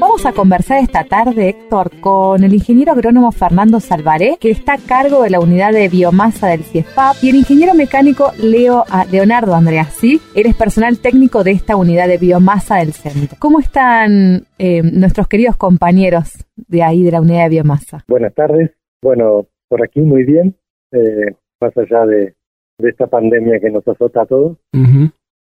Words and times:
Vamos 0.00 0.26
a 0.26 0.32
conversar 0.32 0.82
esta 0.82 1.04
tarde, 1.04 1.48
Héctor, 1.48 1.90
con 2.00 2.44
el 2.44 2.52
ingeniero 2.52 2.92
agrónomo 2.92 3.32
Fernando 3.32 3.80
Salvaré, 3.80 4.36
que 4.38 4.50
está 4.50 4.74
a 4.74 4.78
cargo 4.78 5.22
de 5.22 5.30
la 5.30 5.40
unidad 5.40 5.72
de 5.72 5.88
biomasa 5.88 6.48
del 6.48 6.62
CIEFAP, 6.62 7.16
y 7.22 7.30
el 7.30 7.36
ingeniero 7.36 7.74
mecánico 7.74 8.32
Leo 8.38 8.84
ah, 8.90 9.06
Leonardo 9.10 9.54
Andreassi, 9.54 10.20
él 10.34 10.46
es 10.46 10.54
personal 10.54 10.98
técnico 10.98 11.42
de 11.42 11.52
esta 11.52 11.76
unidad 11.76 12.06
de 12.08 12.18
biomasa 12.18 12.76
del 12.76 12.92
centro. 12.92 13.36
¿Cómo 13.40 13.60
están 13.60 14.46
eh, 14.58 14.82
nuestros 14.82 15.26
queridos 15.26 15.56
compañeros 15.56 16.46
de 16.56 16.82
ahí, 16.82 17.02
de 17.02 17.12
la 17.12 17.22
unidad 17.22 17.44
de 17.44 17.50
biomasa? 17.50 18.04
Buenas 18.06 18.34
tardes. 18.34 18.72
Bueno, 19.02 19.46
por 19.68 19.82
aquí 19.82 20.00
muy 20.00 20.24
bien, 20.24 20.54
eh, 20.92 21.34
más 21.60 21.76
allá 21.76 22.04
de, 22.06 22.34
esta 22.78 23.06
pandemia 23.06 23.58
que 23.58 23.70
nos 23.70 23.86
azota 23.88 24.22
a 24.22 24.26
todos. 24.26 24.58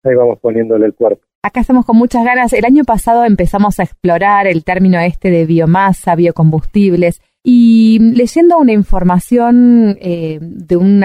Ahí 0.06 0.14
vamos 0.14 0.38
poniéndole 0.38 0.86
el 0.86 0.94
cuerpo. 0.94 1.22
Acá 1.42 1.60
estamos 1.60 1.84
con 1.84 1.96
muchas 1.96 2.24
ganas. 2.24 2.52
El 2.52 2.64
año 2.64 2.84
pasado 2.84 3.24
empezamos 3.24 3.78
a 3.78 3.84
explorar 3.84 4.46
el 4.46 4.64
término 4.64 4.98
este 5.00 5.30
de 5.30 5.46
biomasa, 5.46 6.14
biocombustibles. 6.14 7.20
Y 7.48 8.00
leyendo 8.00 8.58
una 8.58 8.72
información 8.72 9.96
eh, 10.00 10.40
de, 10.40 10.76
un 10.76 11.04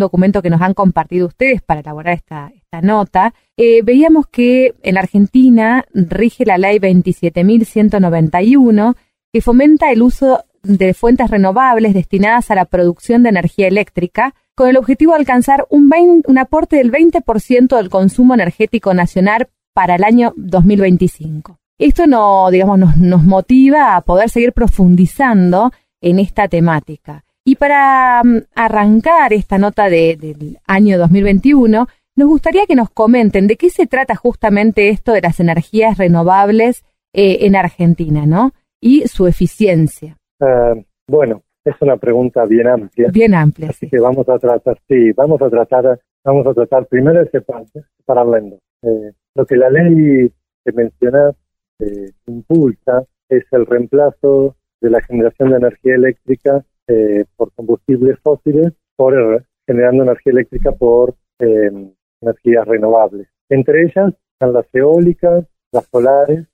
documento 0.00 0.42
que 0.42 0.50
nos 0.50 0.60
han 0.60 0.74
compartido 0.74 1.28
ustedes 1.28 1.62
para 1.62 1.78
elaborar 1.78 2.14
esta, 2.14 2.50
nota, 2.82 3.32
eh, 3.56 3.82
veíamos 3.82 4.26
que 4.26 4.74
en 4.82 4.98
Argentina 4.98 5.84
rige 5.94 6.44
la 6.44 6.58
ley 6.58 6.80
27.191 6.80 8.96
que 9.32 9.40
fomenta 9.40 9.92
el 9.92 10.02
uso 10.02 10.44
de 10.64 10.94
fuentes 10.94 11.30
renovables 11.30 11.94
destinadas 11.94 12.50
a 12.50 12.56
la 12.56 12.64
producción 12.64 13.22
de 13.22 13.28
energía 13.28 13.68
eléctrica 13.68 14.34
con 14.58 14.68
el 14.68 14.76
objetivo 14.76 15.12
de 15.12 15.20
alcanzar 15.20 15.68
un, 15.70 15.88
aporte 16.36 16.78
del 16.78 16.90
20% 16.90 17.76
del 17.76 17.88
consumo 17.88 18.34
energético 18.34 18.92
nacional 18.92 19.46
para 19.72 19.94
el 19.94 20.02
año 20.02 20.32
2025. 20.36 21.60
Esto 21.78 22.08
no, 22.08 22.50
digamos, 22.50 22.96
nos, 22.96 23.22
motiva 23.22 23.94
a 23.94 24.00
poder 24.00 24.30
seguir 24.30 24.52
profundizando 24.52 25.70
en 26.00 26.18
esta 26.18 26.48
temática. 26.48 27.24
Y 27.44 27.54
para 27.54 28.20
mm, 28.24 28.38
arrancar 28.56 29.32
esta 29.32 29.58
nota 29.58 29.88
del 29.88 30.58
año 30.66 30.98
2021, 30.98 31.86
nos 32.16 32.28
gustaría 32.28 32.66
que 32.66 32.74
nos 32.74 32.90
comenten 32.90 33.46
de 33.46 33.54
qué 33.54 33.70
se 33.70 33.86
trata 33.86 34.16
justamente 34.16 34.88
esto 34.88 35.12
de 35.12 35.20
las 35.20 35.38
energías 35.38 35.98
renovables 35.98 36.84
eh, 37.12 37.46
en 37.46 37.54
Argentina, 37.54 38.26
¿no? 38.26 38.54
Y 38.80 39.06
su 39.06 39.28
eficiencia. 39.28 40.18
Ah, 40.40 40.74
bueno, 41.06 41.42
es 41.64 41.74
una 41.80 41.96
pregunta 41.96 42.44
bien 42.44 42.66
amplia. 42.66 43.10
Bien 43.12 43.34
amplia. 43.34 43.70
Así 43.70 43.88
que 43.88 43.98
vamos 43.98 44.28
a 44.28 44.38
tratar, 44.38 44.78
sí, 44.88 45.12
vamos 45.12 45.40
a 45.42 45.50
tratar, 45.50 46.00
vamos 46.24 46.46
a 46.46 46.54
tratar 46.54 46.86
primero 46.86 47.20
de 47.20 47.30
separarla 47.30 48.38
en 48.38 48.58
eh, 48.82 49.12
lo 49.34 49.46
que 49.46 49.56
la 49.56 49.70
ley 49.70 50.32
que 50.64 50.72
mencionas 50.72 51.34
eh, 51.80 52.10
impulsa 52.26 53.04
es 53.28 53.44
el 53.52 53.66
reemplazo 53.66 54.56
de 54.80 54.90
la 54.90 55.02
generación 55.02 55.50
de 55.50 55.56
energía 55.56 55.94
eléctrica 55.94 56.64
eh, 56.86 57.24
por 57.36 57.52
combustibles 57.52 58.18
fósiles 58.22 58.72
por 58.96 59.44
generando 59.66 60.02
energía 60.02 60.32
eléctrica 60.32 60.72
por 60.72 61.14
energías 61.38 62.66
renovables. 62.66 63.28
Entre 63.48 63.82
ellas 63.82 64.12
están 64.32 64.52
las 64.52 64.66
eólicas, 64.72 65.44
las 65.70 65.84
solares, 65.86 66.46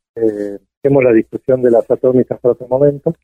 eh, 0.85 0.89
tenemos 0.89 1.05
la 1.05 1.13
discusión 1.13 1.63
de 1.63 1.71
las 1.71 1.91
atómicas 1.91 2.39
por 2.41 2.53
otro 2.53 2.69
momento, 2.69 3.15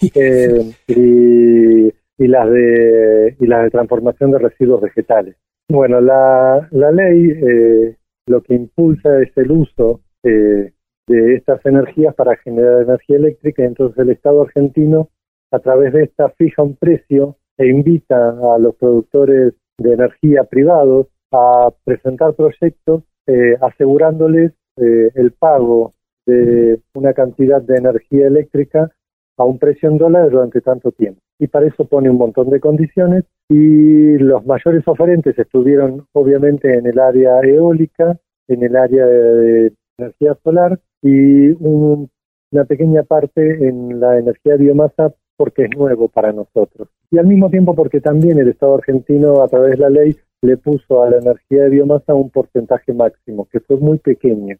y, 0.00 1.92
y, 2.18 2.26
las 2.26 2.50
de, 2.50 3.36
y 3.38 3.46
las 3.46 3.64
de 3.64 3.70
transformación 3.70 4.30
de 4.30 4.38
residuos 4.38 4.80
vegetales. 4.80 5.36
Bueno, 5.68 6.00
la, 6.00 6.68
la 6.72 6.90
ley 6.90 7.30
eh, 7.30 7.96
lo 8.26 8.42
que 8.42 8.54
impulsa 8.54 9.20
es 9.22 9.30
el 9.36 9.50
uso 9.50 10.00
eh, 10.22 10.72
de 11.06 11.34
estas 11.34 11.64
energías 11.66 12.14
para 12.14 12.36
generar 12.36 12.82
energía 12.82 13.16
eléctrica. 13.16 13.64
Entonces 13.64 13.98
el 13.98 14.10
Estado 14.10 14.42
argentino, 14.42 15.08
a 15.50 15.58
través 15.58 15.92
de 15.92 16.04
esta, 16.04 16.28
fija 16.30 16.62
un 16.62 16.76
precio 16.76 17.36
e 17.58 17.68
invita 17.68 18.30
a 18.30 18.58
los 18.58 18.74
productores 18.76 19.54
de 19.78 19.92
energía 19.92 20.44
privados 20.44 21.08
a 21.32 21.70
presentar 21.84 22.34
proyectos 22.34 23.02
eh, 23.26 23.56
asegurándoles 23.60 24.52
eh, 24.76 25.10
el 25.14 25.32
pago 25.32 25.94
de 26.30 26.80
una 26.94 27.12
cantidad 27.12 27.60
de 27.62 27.76
energía 27.76 28.26
eléctrica 28.26 28.90
a 29.36 29.44
un 29.44 29.58
precio 29.58 29.88
en 29.88 29.98
dólares 29.98 30.32
durante 30.32 30.60
tanto 30.60 30.92
tiempo. 30.92 31.20
Y 31.38 31.46
para 31.46 31.66
eso 31.66 31.86
pone 31.86 32.10
un 32.10 32.18
montón 32.18 32.50
de 32.50 32.60
condiciones 32.60 33.24
y 33.48 34.18
los 34.18 34.44
mayores 34.44 34.86
oferentes 34.86 35.38
estuvieron 35.38 36.06
obviamente 36.12 36.76
en 36.76 36.86
el 36.86 36.98
área 36.98 37.40
eólica, 37.40 38.18
en 38.48 38.62
el 38.62 38.76
área 38.76 39.06
de 39.06 39.72
energía 39.98 40.36
solar 40.44 40.78
y 41.02 41.52
una 41.52 42.64
pequeña 42.64 43.02
parte 43.04 43.66
en 43.66 43.98
la 43.98 44.18
energía 44.18 44.56
biomasa 44.56 45.14
porque 45.36 45.64
es 45.64 45.70
nuevo 45.76 46.08
para 46.08 46.32
nosotros. 46.32 46.88
Y 47.10 47.16
al 47.16 47.26
mismo 47.26 47.48
tiempo 47.48 47.74
porque 47.74 48.02
también 48.02 48.38
el 48.38 48.48
Estado 48.48 48.74
argentino 48.74 49.42
a 49.42 49.48
través 49.48 49.70
de 49.70 49.78
la 49.78 49.88
ley 49.88 50.16
le 50.42 50.56
puso 50.58 51.02
a 51.02 51.10
la 51.10 51.18
energía 51.18 51.64
de 51.64 51.70
biomasa 51.70 52.14
un 52.14 52.30
porcentaje 52.30 52.92
máximo, 52.92 53.48
que 53.50 53.60
fue 53.60 53.76
muy 53.76 53.98
pequeño, 53.98 54.56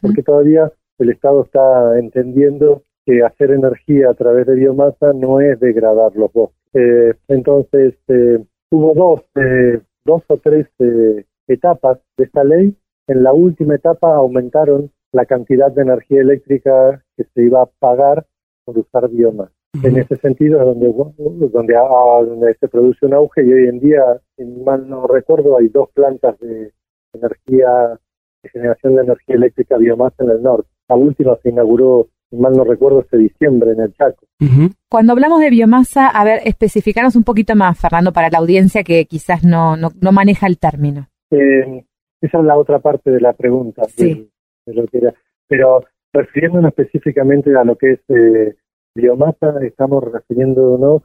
porque 0.00 0.22
todavía 0.22 0.70
el 1.00 1.10
Estado 1.10 1.44
está 1.44 1.98
entendiendo 1.98 2.82
que 3.06 3.22
hacer 3.22 3.50
energía 3.50 4.10
a 4.10 4.14
través 4.14 4.46
de 4.46 4.54
biomasa 4.54 5.12
no 5.14 5.40
es 5.40 5.58
degradar 5.58 6.14
los 6.14 6.32
bosques. 6.32 6.58
Eh, 6.74 7.14
entonces, 7.28 7.94
eh, 8.08 8.44
hubo 8.70 8.94
dos, 8.94 9.20
eh, 9.42 9.80
dos 10.04 10.22
o 10.28 10.36
tres 10.36 10.68
etapas 11.48 11.98
de 12.16 12.24
esta 12.24 12.44
ley. 12.44 12.76
En 13.06 13.22
la 13.22 13.32
última 13.32 13.74
etapa 13.74 14.14
aumentaron 14.14 14.90
la 15.12 15.26
cantidad 15.26 15.72
de 15.72 15.82
energía 15.82 16.20
eléctrica 16.20 17.02
que 17.16 17.24
se 17.34 17.42
iba 17.42 17.62
a 17.62 17.70
pagar 17.78 18.26
por 18.64 18.78
usar 18.78 19.08
biomasa. 19.08 19.52
En 19.82 19.96
ese 19.96 20.16
sentido 20.16 20.58
es 20.60 20.66
donde, 20.66 20.92
donde, 21.52 21.76
ah, 21.76 22.22
donde, 22.24 22.54
se 22.54 22.68
produce 22.68 23.06
un 23.06 23.14
auge 23.14 23.44
y 23.44 23.52
hoy 23.52 23.68
en 23.68 23.78
día, 23.78 24.02
si 24.36 24.44
mal 24.44 24.88
no 24.88 25.06
recuerdo, 25.06 25.58
hay 25.58 25.68
dos 25.68 25.90
plantas 25.94 26.38
de 26.40 26.72
energía, 27.12 27.98
de 28.42 28.50
generación 28.50 28.96
de 28.96 29.02
energía 29.02 29.36
eléctrica 29.36 29.76
biomasa 29.76 30.24
en 30.24 30.30
el 30.30 30.42
norte. 30.42 30.68
La 30.88 30.96
última 30.96 31.36
se 31.42 31.50
inauguró 31.50 32.08
mal 32.32 32.52
no 32.52 32.64
recuerdo, 32.64 33.00
este 33.00 33.16
diciembre 33.16 33.72
en 33.72 33.80
el 33.80 33.92
Chaco. 33.94 34.26
Cuando 34.88 35.12
hablamos 35.12 35.40
de 35.40 35.50
biomasa, 35.50 36.08
a 36.08 36.24
ver, 36.24 36.40
especificanos 36.44 37.16
un 37.16 37.24
poquito 37.24 37.56
más, 37.56 37.78
Fernando, 37.78 38.12
para 38.12 38.30
la 38.30 38.38
audiencia 38.38 38.84
que 38.84 39.04
quizás 39.06 39.44
no, 39.44 39.76
no, 39.76 40.12
maneja 40.12 40.46
el 40.46 40.58
término. 40.58 41.08
Eh, 41.30 41.84
esa 42.20 42.38
es 42.38 42.44
la 42.44 42.56
otra 42.56 42.78
parte 42.78 43.10
de 43.10 43.20
la 43.20 43.32
pregunta. 43.32 43.82
Sí. 43.84 44.30
lo 44.66 44.86
que 44.86 44.98
era. 44.98 45.14
Pero 45.48 45.84
refiriéndonos 46.12 46.70
específicamente 46.70 47.56
a 47.56 47.64
lo 47.64 47.76
que 47.76 47.92
es 47.92 48.00
eh, 48.08 48.54
biomasa, 48.94 49.54
estamos 49.62 50.04
refiriéndonos 50.04 51.02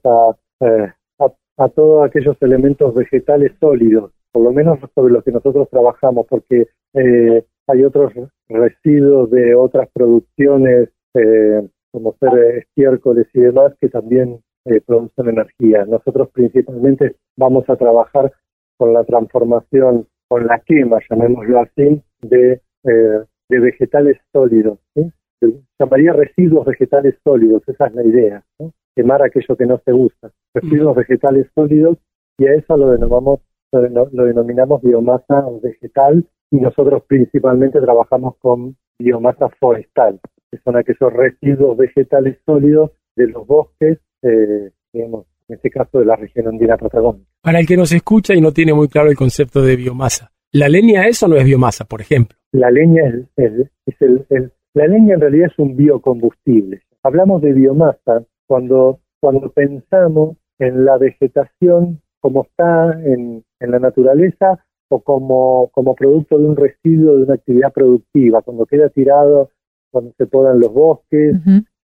eh, 0.61 0.91
a, 1.19 1.25
a, 1.57 1.69
todos 1.69 2.05
aquellos 2.05 2.37
elementos 2.41 2.93
vegetales 2.93 3.53
sólidos, 3.59 4.11
por 4.35 4.43
lo 4.43 4.51
menos 4.51 4.79
sobre 4.93 5.13
los 5.13 5.23
que 5.23 5.31
nosotros 5.31 5.69
trabajamos, 5.69 6.25
porque 6.27 6.67
hay 7.67 7.85
otros 7.85 8.11
residuos 8.49 9.31
de 9.31 9.55
otras 9.55 9.87
producciones 9.93 10.89
eh, 11.13 11.65
como 11.89 12.17
ser 12.19 12.57
estiércoles 12.57 13.27
y 13.33 13.39
demás, 13.39 13.71
que 13.79 13.87
también 13.87 14.41
eh, 14.65 14.81
producen 14.85 15.29
energía. 15.29 15.85
Nosotros 15.85 16.27
principalmente 16.33 17.15
vamos 17.37 17.63
a 17.69 17.77
trabajar 17.77 18.33
con 18.77 18.91
la 18.91 19.05
transformación, 19.05 20.05
con 20.27 20.45
la 20.47 20.59
quema, 20.65 20.99
llamémoslo 21.09 21.61
así, 21.61 22.01
de, 22.21 22.61
eh, 22.83 23.19
de 23.47 23.59
vegetales 23.61 24.17
sólidos. 24.33 24.79
¿sí? 24.95 25.09
llamaría 25.79 26.11
residuos 26.11 26.65
vegetales 26.65 27.15
sólidos, 27.23 27.63
esa 27.67 27.87
es 27.87 27.95
la 27.95 28.03
idea, 28.03 28.43
quemar 28.97 29.23
aquello 29.23 29.55
que 29.55 29.65
no 29.65 29.79
se 29.85 29.93
usa, 29.93 30.29
residuos 30.53 30.93
vegetales 30.93 31.47
sólidos, 31.55 31.97
y 32.37 32.47
a 32.47 32.53
eso 32.55 32.75
lo 32.75 32.91
denominamos, 32.91 33.39
lo 33.81 34.25
denominamos 34.25 34.81
biomasa 34.81 35.45
vegetal, 35.61 36.25
y 36.51 36.57
nosotros 36.57 37.03
principalmente 37.07 37.79
trabajamos 37.81 38.35
con 38.37 38.75
biomasa 38.99 39.49
forestal 39.59 40.19
que 40.51 40.59
son 40.63 40.77
aquellos 40.77 41.11
residuos 41.11 41.77
vegetales 41.77 42.37
sólidos 42.45 42.91
de 43.15 43.27
los 43.27 43.45
bosques, 43.45 43.99
eh, 44.21 44.71
digamos, 44.93 45.25
en 45.47 45.55
este 45.55 45.69
caso 45.69 45.99
de 45.99 46.05
la 46.05 46.15
región 46.15 46.47
andina 46.47 46.77
patagónica. 46.77 47.29
Para 47.41 47.59
el 47.59 47.67
que 47.67 47.77
nos 47.77 47.91
escucha 47.91 48.33
y 48.33 48.41
no 48.41 48.51
tiene 48.51 48.73
muy 48.73 48.87
claro 48.87 49.09
el 49.09 49.15
concepto 49.15 49.61
de 49.61 49.75
biomasa, 49.75 50.31
¿la 50.51 50.69
leña 50.69 51.07
es 51.07 51.21
o 51.23 51.27
no 51.27 51.35
es 51.35 51.45
biomasa, 51.45 51.85
por 51.85 52.01
ejemplo? 52.01 52.37
La 52.51 52.71
leña 52.71 53.03
es, 53.35 53.49
el, 53.99 54.51
la 54.73 54.87
leña 54.87 55.15
en 55.15 55.21
realidad 55.21 55.49
es 55.51 55.59
un 55.59 55.75
biocombustible. 55.75 56.81
Hablamos 57.03 57.41
de 57.41 57.53
biomasa 57.53 58.23
cuando, 58.47 58.99
cuando 59.19 59.51
pensamos 59.51 60.37
en 60.59 60.85
la 60.85 60.97
vegetación 60.97 62.01
como 62.21 62.43
está 62.43 62.99
en, 63.03 63.43
en 63.65 63.71
la 63.71 63.79
naturaleza 63.79 64.63
o 64.89 65.01
como, 65.01 65.69
como 65.73 65.95
producto 65.95 66.37
de 66.37 66.45
un 66.45 66.55
residuo 66.55 67.17
de 67.17 67.23
una 67.23 67.33
actividad 67.33 67.73
productiva, 67.73 68.41
cuando 68.41 68.65
queda 68.65 68.89
tirado 68.89 69.49
cuando 69.95 70.11
se 70.17 70.27
podan 70.27 70.59
los 70.59 70.73
bosques, 70.73 71.37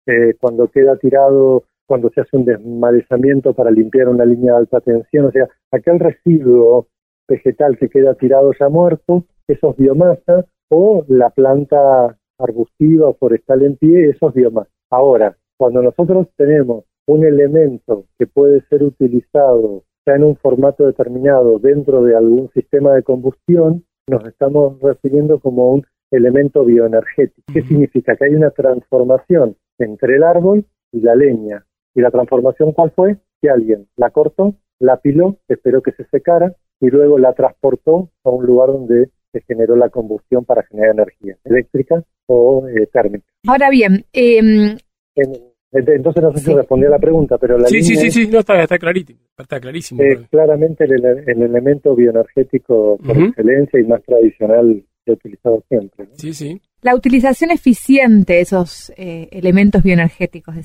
eh, 0.05 0.35
cuando 0.39 0.67
queda 0.67 0.95
tirado, 0.95 1.63
cuando 1.87 2.11
se 2.11 2.21
hace 2.21 2.37
un 2.37 2.45
desmalezamiento 2.45 3.55
para 3.55 3.71
limpiar 3.71 4.09
una 4.09 4.25
línea 4.25 4.53
de 4.53 4.59
alta 4.59 4.79
tensión, 4.79 5.25
o 5.25 5.31
sea, 5.31 5.47
aquel 5.71 5.99
residuo 5.99 6.85
vegetal 7.27 7.79
que 7.79 7.89
queda 7.89 8.13
tirado 8.13 8.51
ya 8.59 8.69
muerto, 8.69 9.25
eso 9.47 9.71
es 9.71 9.77
biomasa, 9.77 10.45
o 10.69 11.03
la 11.07 11.31
planta 11.31 12.15
arbustiva 12.37 13.09
o 13.09 13.15
forestal 13.15 13.63
en 13.63 13.75
pie, 13.75 14.09
eso 14.09 14.29
es 14.29 14.35
biomasa. 14.35 14.69
Ahora, 14.91 15.35
cuando 15.57 15.81
nosotros 15.81 16.27
tenemos 16.37 16.83
un 17.07 17.25
elemento 17.25 18.05
que 18.19 18.27
puede 18.27 18.61
ser 18.69 18.83
utilizado 18.83 19.81
ya 20.05 20.13
en 20.13 20.23
un 20.23 20.35
formato 20.37 20.85
determinado 20.85 21.59
dentro 21.59 22.03
de 22.03 22.15
algún 22.15 22.49
sistema 22.53 22.93
de 22.93 23.03
combustión, 23.03 23.85
nos 24.07 24.25
estamos 24.25 24.79
refiriendo 24.81 25.39
como 25.39 25.71
un 25.71 25.85
elemento 26.11 26.63
bioenergético. 26.63 27.41
¿Qué 27.53 27.61
significa? 27.63 28.15
Que 28.15 28.25
hay 28.25 28.35
una 28.35 28.51
transformación 28.51 29.57
entre 29.79 30.15
el 30.15 30.23
árbol 30.23 30.65
y 30.91 31.01
la 31.01 31.15
leña. 31.15 31.65
¿Y 31.95 32.01
la 32.01 32.11
transformación 32.11 32.71
cuál 32.73 32.91
fue? 32.91 33.17
Que 33.41 33.49
alguien 33.49 33.87
la 33.95 34.11
cortó, 34.11 34.55
la 34.79 34.97
piló, 34.97 35.37
esperó 35.47 35.81
que 35.81 35.91
se 35.93 36.05
secara 36.05 36.55
y 36.79 36.89
luego 36.89 37.17
la 37.17 37.33
transportó 37.33 38.09
a 38.23 38.29
un 38.29 38.45
lugar 38.45 38.69
donde 38.69 39.09
se 39.31 39.41
generó 39.41 39.75
la 39.75 39.89
combustión 39.89 40.45
para 40.45 40.63
generar 40.63 40.91
energía 40.91 41.37
eléctrica 41.43 42.03
o 42.27 42.67
eh, 42.67 42.87
térmica. 42.91 43.25
Ahora 43.47 43.69
bien, 43.69 44.05
eh, 44.13 44.77
entonces 45.75 46.23
no 46.23 46.31
sé 46.33 46.39
si 46.39 46.53
respondí 46.53 46.85
a 46.85 46.89
la 46.89 46.99
pregunta, 46.99 47.37
pero 47.37 47.57
la 47.57 47.67
sí, 47.67 47.81
sí, 47.81 47.95
sí, 47.95 48.11
sí, 48.11 48.27
no, 48.27 48.39
está, 48.39 48.61
está 48.61 48.77
clarísimo. 48.77 49.19
Está 49.37 49.59
clarísimo 49.59 50.01
es 50.01 50.27
claramente 50.29 50.85
el, 50.85 51.41
elemento 51.41 51.95
bioenergético 51.95 52.97
por 52.97 53.17
excelencia 53.17 53.79
y 53.79 53.83
más 53.83 54.01
tradicional 54.03 54.83
que 55.03 55.11
he 55.11 55.13
utilizado 55.13 55.63
siempre. 55.67 56.07
Sí, 56.13 56.33
sí. 56.33 56.61
La 56.81 56.95
utilización 56.95 57.51
eficiente 57.51 58.33
de 58.33 58.41
esos 58.41 58.91
eh, 58.95 59.27
elementos 59.31 59.83
bioenergéticos, 59.83 60.55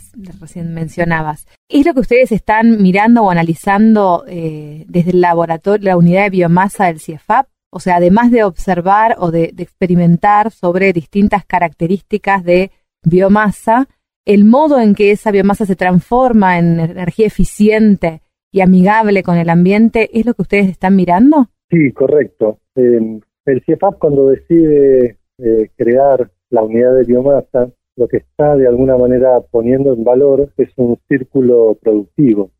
recién 0.41 0.73
mencionabas, 0.75 1.47
¿es 1.69 1.87
lo 1.87 1.95
que 1.95 2.01
ustedes 2.01 2.33
están 2.33 2.83
mirando 2.83 3.23
o 3.23 3.31
analizando 3.31 4.25
eh, 4.29 4.85
desde 4.89 5.11
el 5.13 5.21
laboratorio, 5.21 5.85
la 5.85 5.97
unidad 5.97 6.25
de 6.25 6.31
biomasa 6.31 6.87
del 6.87 7.01
CIEFAP? 7.01 7.47
O 7.73 7.81
sea, 7.81 7.97
además 7.97 8.31
de 8.31 8.45
observar 8.45 9.17
o 9.19 9.31
de 9.31 9.55
experimentar 9.57 10.51
sobre 10.51 10.93
distintas 10.93 11.45
características 11.45 12.43
de 12.43 12.73
biomasa, 13.05 13.89
el 14.33 14.45
modo 14.45 14.79
en 14.79 14.95
que 14.95 15.11
esa 15.11 15.33
biomasa 15.33 15.67
se 15.67 15.75
transforma 15.75 16.57
en 16.57 16.79
energía 16.79 17.27
eficiente 17.27 18.21
y 18.53 18.61
amigable 18.61 19.25
con 19.25 19.37
el 19.37 19.51
ambiente 19.51 20.09
es 20.13 20.25
lo 20.25 20.35
que 20.35 20.43
ustedes 20.43 20.69
están 20.69 20.95
mirando? 20.95 21.49
Sí, 21.69 21.91
correcto. 21.93 22.61
el 22.77 23.23
CIEFAP 23.67 23.99
cuando 23.99 24.29
decide 24.29 25.19
eh, 25.39 25.71
crear 25.77 26.31
la 26.51 26.63
unidad 26.63 26.95
de 26.95 27.05
biomasa, 27.05 27.73
lo 27.97 28.07
que 28.07 28.19
está 28.19 28.55
de 28.55 28.69
alguna 28.69 28.97
manera 28.97 29.41
poniendo 29.51 29.93
en 29.93 30.05
valor 30.05 30.53
es 30.57 30.69
un 30.77 30.97
círculo 31.09 31.77
productivo. 31.83 32.53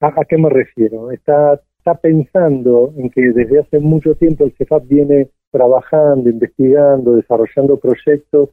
¿A, 0.00 0.24
qué 0.24 0.36
me 0.36 0.50
refiero? 0.50 1.12
Está, 1.12 1.60
está 1.78 1.94
pensando 1.94 2.92
en 2.96 3.10
que 3.10 3.30
desde 3.32 3.60
hace 3.60 3.78
mucho 3.78 4.16
tiempo 4.16 4.44
el 4.44 4.56
CIEFAP 4.56 4.88
viene 4.88 5.28
trabajando, 5.52 6.28
investigando, 6.28 7.14
desarrollando 7.14 7.76
proyectos 7.76 8.48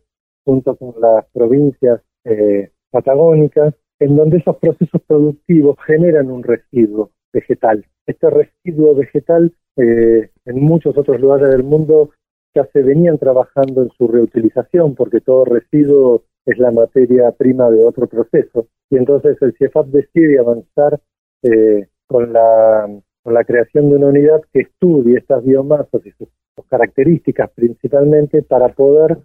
junto 0.46 0.76
con 0.76 0.94
las 1.02 1.26
provincias 1.34 2.02
eh, 2.30 2.72
patagónicas, 2.92 3.74
en 4.00 4.16
donde 4.16 4.38
esos 4.38 4.58
procesos 4.58 5.02
productivos 5.08 5.78
generan 5.86 6.32
un 6.32 6.44
residuo 6.44 7.12
vegetal. 7.34 7.86
Este 8.06 8.30
residuo 8.30 8.96
vegetal 8.96 9.54
eh, 9.76 10.30
en 10.46 10.60
muchos 10.62 10.98
otros 10.98 11.20
lugares 11.20 11.50
del 11.50 11.64
mundo 11.64 12.12
ya 12.56 12.66
se 12.74 12.82
venían 12.82 13.18
trabajando 13.18 13.84
en 13.84 13.90
su 13.98 14.08
reutilización 14.08 14.96
porque 14.96 15.22
todo 15.22 15.46
residuo 15.46 16.24
es 16.46 16.58
la 16.58 16.72
materia 16.72 17.32
prima 17.32 17.70
de 17.70 17.84
otro 17.84 18.08
proceso. 18.08 18.68
Y 18.90 18.98
entonces 18.98 19.38
el 19.42 19.54
CIEFAP 19.58 19.88
decide 19.88 20.40
avanzar 20.40 21.00
eh, 21.44 21.88
con, 22.08 22.34
la, 22.34 22.90
con 23.24 23.34
la 23.34 23.44
creación 23.44 23.90
de 23.90 23.98
una 23.98 24.08
unidad 24.08 24.42
que 24.52 24.62
estudie 24.62 25.18
estas 25.18 25.44
biomasas 25.44 26.06
y 26.06 26.12
sus 26.12 26.30
características 26.70 27.52
principalmente 27.52 28.42
para 28.42 28.70
poder 28.70 29.18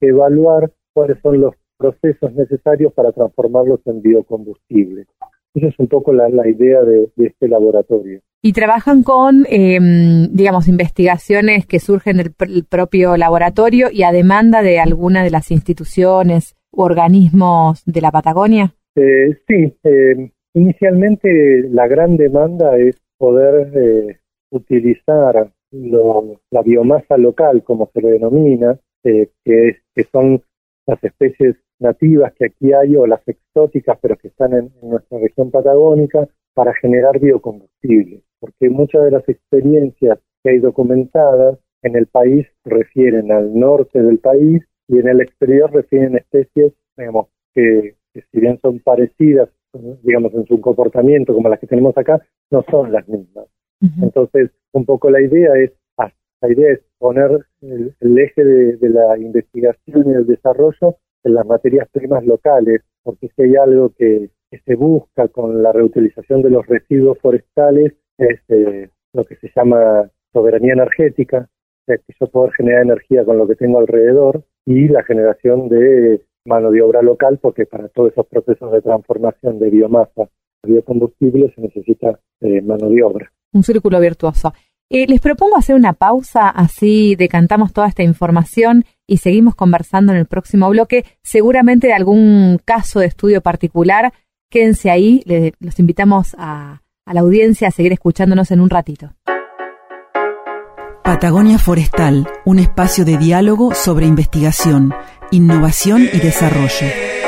evaluar 0.00 0.72
cuáles 0.92 1.18
son 1.20 1.40
los 1.40 1.54
procesos 1.80 2.34
necesarios 2.34 2.92
para 2.92 3.10
transformarlos 3.12 3.80
en 3.86 4.02
biocombustible. 4.02 5.06
Esa 5.54 5.66
es 5.66 5.78
un 5.78 5.88
poco 5.88 6.12
la, 6.12 6.28
idea 6.48 6.82
de, 6.82 7.08
este 7.16 7.48
laboratorio. 7.48 8.20
Y 8.42 8.52
trabajan 8.52 9.02
con, 9.02 9.46
em, 9.48 10.28
digamos, 10.32 10.68
investigaciones 10.68 11.66
que 11.66 11.80
surgen 11.80 12.18
del 12.18 12.32
propio 12.68 13.16
laboratorio 13.16 13.88
y 13.90 14.02
a 14.02 14.12
demanda 14.12 14.62
de 14.62 14.78
alguna 14.78 15.24
de 15.24 15.30
las 15.30 15.50
instituciones 15.50 16.54
u 16.70 16.82
organismos 16.82 17.82
de 17.84 18.00
la 18.00 18.12
Patagonia. 18.12 18.74
Eh, 18.94 19.38
sí, 19.48 19.74
em, 19.82 20.30
inicialmente 20.54 21.68
la 21.70 21.88
gran 21.88 22.16
demanda 22.16 22.76
es 22.76 22.96
poder 23.18 23.72
eh, 23.74 24.18
utilizar 24.50 25.50
la 25.72 26.62
biomasa 26.62 27.16
local, 27.16 27.62
como 27.64 27.90
se 27.92 28.02
le 28.02 28.10
denomina, 28.10 28.78
eh, 29.04 29.30
que 29.44 30.04
son 30.12 30.42
las 30.86 31.02
especies 31.04 31.56
nativas 31.80 32.32
que 32.34 32.46
aquí 32.46 32.72
hay 32.72 32.96
o 32.96 33.06
las 33.06 33.26
exóticas, 33.26 33.98
pero 34.00 34.16
que 34.16 34.28
están 34.28 34.52
en, 34.52 34.70
nuestra 34.82 35.18
región 35.18 35.50
patagónica, 35.50 36.28
para 36.54 36.74
generar 36.74 37.18
biocombustible, 37.20 38.22
porque 38.40 38.68
muchas 38.68 39.04
de 39.04 39.10
las 39.12 39.28
experiencias 39.28 40.18
que 40.42 40.50
hay 40.50 40.58
documentadas 40.58 41.58
en 41.82 41.96
el 41.96 42.06
país 42.06 42.46
refieren 42.64 43.32
al 43.32 43.58
norte 43.58 44.02
del 44.02 44.18
país 44.18 44.62
y 44.88 44.98
en 44.98 45.08
el 45.08 45.20
exterior 45.20 45.72
refieren 45.72 46.16
especies, 46.16 46.72
digamos, 46.96 47.28
que, 47.54 47.94
si 48.12 48.40
bien 48.40 48.58
son 48.60 48.80
parecidas, 48.80 49.48
digamos, 50.02 50.34
en 50.34 50.44
su 50.46 50.60
comportamiento 50.60 51.32
como 51.32 51.48
las 51.48 51.60
que 51.60 51.68
tenemos 51.68 51.96
acá, 51.96 52.20
no 52.50 52.64
son 52.70 52.92
las 52.92 53.08
mismas. 53.08 53.46
Entonces, 54.02 54.50
un 54.72 54.84
poco 54.84 55.10
la 55.10 55.22
idea 55.22 55.54
es, 55.54 55.72
ah, 55.96 56.12
la 56.42 56.52
idea 56.52 56.72
es 56.72 56.80
poner 56.98 57.46
el, 57.62 58.18
eje 58.18 58.44
de, 58.44 58.88
la 58.90 59.16
investigación 59.16 60.10
y 60.10 60.14
el 60.14 60.26
desarrollo 60.26 60.96
en 61.24 61.34
las 61.34 61.46
materias 61.46 61.88
primas 61.92 62.24
locales, 62.24 62.82
porque 63.02 63.28
si 63.34 63.42
hay 63.42 63.56
algo 63.56 63.90
que, 63.96 64.30
se 64.66 64.74
busca 64.74 65.28
con 65.28 65.62
la 65.62 65.70
reutilización 65.70 66.42
de 66.42 66.50
los 66.50 66.66
residuos 66.66 67.16
forestales 67.20 67.92
es 68.18 68.40
eh, 68.48 68.90
lo 69.12 69.24
que 69.24 69.36
se 69.36 69.48
llama 69.54 70.10
soberanía 70.32 70.72
energética, 70.72 71.48
o 71.48 71.84
sea, 71.86 71.98
que 71.98 72.12
yo 72.18 72.26
poder 72.26 72.52
generar 72.54 72.82
energía 72.82 73.24
con 73.24 73.38
lo 73.38 73.46
que 73.46 73.54
tengo 73.54 73.78
alrededor 73.78 74.42
y 74.66 74.88
la 74.88 75.04
generación 75.04 75.68
de 75.68 76.24
mano 76.44 76.72
de 76.72 76.82
obra 76.82 77.00
local, 77.00 77.38
porque 77.40 77.64
para 77.64 77.88
todos 77.88 78.10
esos 78.10 78.26
procesos 78.26 78.72
de 78.72 78.82
transformación 78.82 79.60
de 79.60 79.70
biomasa 79.70 80.22
a 80.22 80.66
biocombustible 80.66 81.52
se 81.54 81.60
necesita 81.60 82.18
eh, 82.40 82.60
mano 82.60 82.88
de 82.88 83.02
obra. 83.04 83.32
Un 83.52 83.62
círculo 83.62 84.00
virtuoso. 84.00 84.52
Eh, 84.92 85.06
les 85.06 85.20
propongo 85.20 85.56
hacer 85.56 85.76
una 85.76 85.92
pausa, 85.92 86.48
así 86.48 87.14
decantamos 87.14 87.72
toda 87.72 87.86
esta 87.86 88.02
información 88.02 88.84
y 89.10 89.16
seguimos 89.16 89.56
conversando 89.56 90.12
en 90.12 90.18
el 90.18 90.26
próximo 90.26 90.70
bloque, 90.70 91.04
seguramente 91.20 91.88
de 91.88 91.94
algún 91.94 92.60
caso 92.64 93.00
de 93.00 93.06
estudio 93.06 93.40
particular. 93.40 94.12
Quédense 94.48 94.88
ahí, 94.88 95.24
los 95.58 95.80
invitamos 95.80 96.36
a, 96.38 96.82
a 97.04 97.14
la 97.14 97.20
audiencia 97.20 97.66
a 97.66 97.70
seguir 97.72 97.92
escuchándonos 97.92 98.52
en 98.52 98.60
un 98.60 98.70
ratito. 98.70 99.12
Patagonia 101.02 101.58
Forestal, 101.58 102.28
un 102.44 102.60
espacio 102.60 103.04
de 103.04 103.18
diálogo 103.18 103.74
sobre 103.74 104.06
investigación, 104.06 104.94
innovación 105.32 106.02
y 106.02 106.18
desarrollo. 106.20 107.19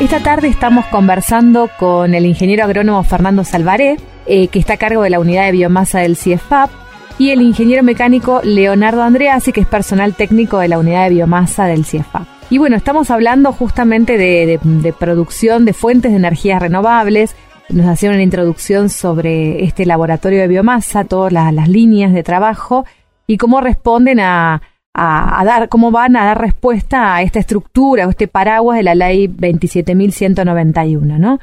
Esta 0.00 0.20
tarde 0.20 0.48
estamos 0.48 0.86
conversando 0.86 1.68
con 1.78 2.14
el 2.14 2.24
ingeniero 2.24 2.64
agrónomo 2.64 3.02
Fernando 3.04 3.44
Salvaré, 3.44 3.98
eh, 4.24 4.48
que 4.48 4.58
está 4.58 4.72
a 4.72 4.76
cargo 4.78 5.02
de 5.02 5.10
la 5.10 5.20
unidad 5.20 5.44
de 5.44 5.52
biomasa 5.52 6.00
del 6.00 6.16
CIEFAP, 6.16 6.70
y 7.18 7.32
el 7.32 7.42
ingeniero 7.42 7.82
mecánico 7.82 8.40
Leonardo 8.42 9.02
Andreasi, 9.02 9.52
que 9.52 9.60
es 9.60 9.66
personal 9.66 10.14
técnico 10.14 10.58
de 10.58 10.68
la 10.68 10.78
unidad 10.78 11.04
de 11.04 11.16
biomasa 11.16 11.66
del 11.66 11.84
CIEFAP. 11.84 12.26
Y 12.48 12.56
bueno, 12.56 12.76
estamos 12.76 13.10
hablando 13.10 13.52
justamente 13.52 14.16
de, 14.16 14.58
producción 14.98 15.66
de 15.66 15.74
fuentes 15.74 16.12
de 16.12 16.16
energías 16.16 16.62
renovables. 16.62 17.36
Nos 17.68 17.86
hacían 17.86 18.14
una 18.14 18.22
introducción 18.22 18.88
sobre 18.88 19.64
este 19.64 19.84
laboratorio 19.84 20.40
de 20.40 20.48
biomasa, 20.48 21.04
todas 21.04 21.30
las 21.30 21.68
líneas 21.68 22.14
de 22.14 22.22
trabajo 22.22 22.86
y 23.26 23.36
cómo 23.36 23.60
responden 23.60 24.18
a, 24.18 24.62
a, 24.94 25.42
dar, 25.44 25.68
cómo 25.68 25.90
van 25.90 26.16
a 26.16 26.24
dar 26.24 26.40
respuesta 26.40 27.16
a 27.16 27.22
esta 27.22 27.38
estructura 27.38 28.06
o 28.06 28.10
este 28.10 28.28
paraguas 28.28 28.76
de 28.76 28.82
la 28.82 28.94
ley 28.94 29.28
27.191, 29.28 31.18
¿no? 31.18 31.38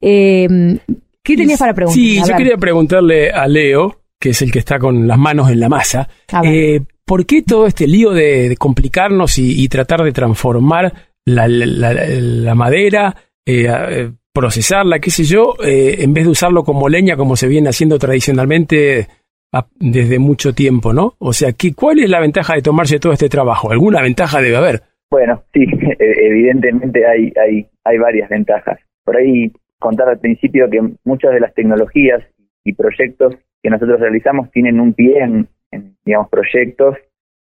Eh, 0.00 0.78
¿Qué 1.28 1.36
tenías 1.36 1.58
para 1.58 1.74
preguntar? 1.74 1.94
Sí, 1.94 2.20
yo 2.26 2.36
quería 2.36 2.56
preguntarle 2.56 3.30
a 3.30 3.46
Leo, 3.46 4.00
que 4.18 4.30
es 4.30 4.42
el 4.42 4.50
que 4.50 4.58
está 4.58 4.78
con 4.78 5.06
las 5.06 5.18
manos 5.18 5.50
en 5.50 5.60
la 5.60 5.68
masa, 5.68 6.08
eh, 6.42 6.80
¿por 7.04 7.26
qué 7.26 7.42
todo 7.42 7.66
este 7.66 7.86
lío 7.86 8.12
de, 8.12 8.56
complicarnos 8.58 9.38
y, 9.38 9.68
tratar 9.68 10.02
de 10.04 10.12
transformar 10.12 10.92
la, 11.26 12.54
madera, 12.54 13.14
eh, 13.44 13.66
eh, 13.68 14.10
procesarla, 14.32 15.00
qué 15.00 15.10
sé 15.10 15.24
yo, 15.24 15.54
en 15.62 16.14
vez 16.14 16.24
de 16.24 16.30
usarlo 16.30 16.64
como 16.64 16.88
leña 16.88 17.16
como 17.16 17.36
se 17.36 17.46
viene 17.46 17.68
haciendo 17.68 17.98
tradicionalmente 17.98 19.08
desde 19.78 20.18
mucho 20.18 20.52
tiempo, 20.52 20.92
¿no? 20.92 21.14
O 21.18 21.32
sea, 21.32 21.52
¿qué, 21.52 21.72
¿cuál 21.74 22.00
es 22.00 22.10
la 22.10 22.20
ventaja 22.20 22.54
de 22.54 22.62
tomarse 22.62 22.98
todo 22.98 23.12
este 23.12 23.28
trabajo? 23.28 23.70
¿Alguna 23.70 24.02
ventaja 24.02 24.40
debe 24.40 24.56
haber? 24.56 24.82
Bueno, 25.10 25.42
sí, 25.52 25.64
evidentemente 25.98 27.06
hay, 27.06 27.32
hay, 27.42 27.66
hay 27.84 27.98
varias 27.98 28.28
ventajas. 28.28 28.78
Por 29.04 29.16
ahí 29.16 29.52
contar 29.78 30.08
al 30.08 30.18
principio 30.18 30.68
que 30.68 30.80
muchas 31.04 31.32
de 31.32 31.40
las 31.40 31.54
tecnologías 31.54 32.22
y 32.64 32.74
proyectos 32.74 33.36
que 33.62 33.70
nosotros 33.70 34.00
realizamos 34.00 34.50
tienen 34.50 34.80
un 34.80 34.92
pie 34.92 35.20
en, 35.20 35.48
digamos, 36.04 36.28
proyectos 36.28 36.96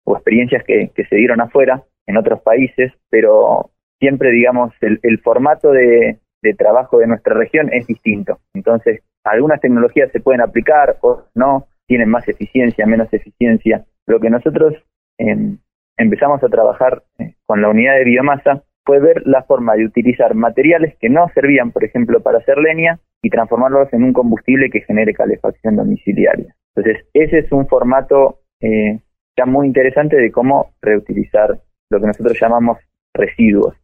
o 0.06 0.16
experiencias 0.16 0.64
que, 0.64 0.92
se 1.10 1.16
dieron 1.16 1.42
afuera, 1.42 1.84
en 2.06 2.18
otros 2.18 2.42
países, 2.42 2.94
pero 3.10 3.72
siempre, 4.00 4.32
digamos, 4.32 4.74
el, 4.82 5.20
formato 5.20 5.72
de, 5.72 6.20
trabajo 6.58 7.00
de 7.00 7.08
nuestra 7.08 7.34
región 7.34 7.70
es 7.74 7.86
distinto. 7.88 8.40
Entonces, 8.54 9.02
algunas 9.26 9.60
tecnologías 9.60 10.10
se 10.14 10.22
pueden 10.22 10.40
aplicar, 10.40 10.98
o 11.02 11.24
no, 11.36 11.68
tienen 11.88 12.10
más 12.10 12.28
eficiencia, 12.28 12.86
menos 12.86 13.12
eficiencia. 13.12 13.86
Lo 14.06 14.20
que 14.20 14.30
nosotros 14.30 14.74
em, 15.18 15.58
empezamos 15.98 16.44
a 16.44 16.50
trabajar 16.50 17.04
eh, 17.20 17.34
con 17.46 17.62
la 17.62 17.70
unidad 17.70 17.96
de 17.96 18.04
biomasa 18.04 18.64
fue 18.86 19.00
ver 19.00 19.24
la 19.26 19.44
forma 19.44 19.76
de 19.76 19.86
utilizar 19.86 20.34
materiales 20.36 20.96
que 21.00 21.10
no 21.10 21.28
servían, 21.34 21.72
por 21.72 21.84
ejemplo, 21.84 22.22
para 22.22 22.38
hacer 22.40 22.58
leña 22.58 23.00
y 23.22 23.30
transformarlos 23.30 23.92
en 23.92 24.04
un 24.04 24.14
combustible 24.14 24.70
que 24.70 24.82
genere 24.82 25.14
calefacción 25.14 25.76
domiciliaria. 25.76 26.56
Entonces, 26.76 27.06
ese 27.14 27.40
es 27.40 27.52
un 27.52 27.68
formato 27.68 28.40
eh, 28.62 29.00
ya 29.38 29.46
muy 29.46 29.68
interesante 29.68 30.16
de 30.16 30.32
cómo 30.32 30.72
reutilizar 30.82 31.60
lo 31.90 32.00
que 32.00 32.08
nosotros 32.08 32.38
llamamos 32.40 32.78
residuos. 33.14 33.76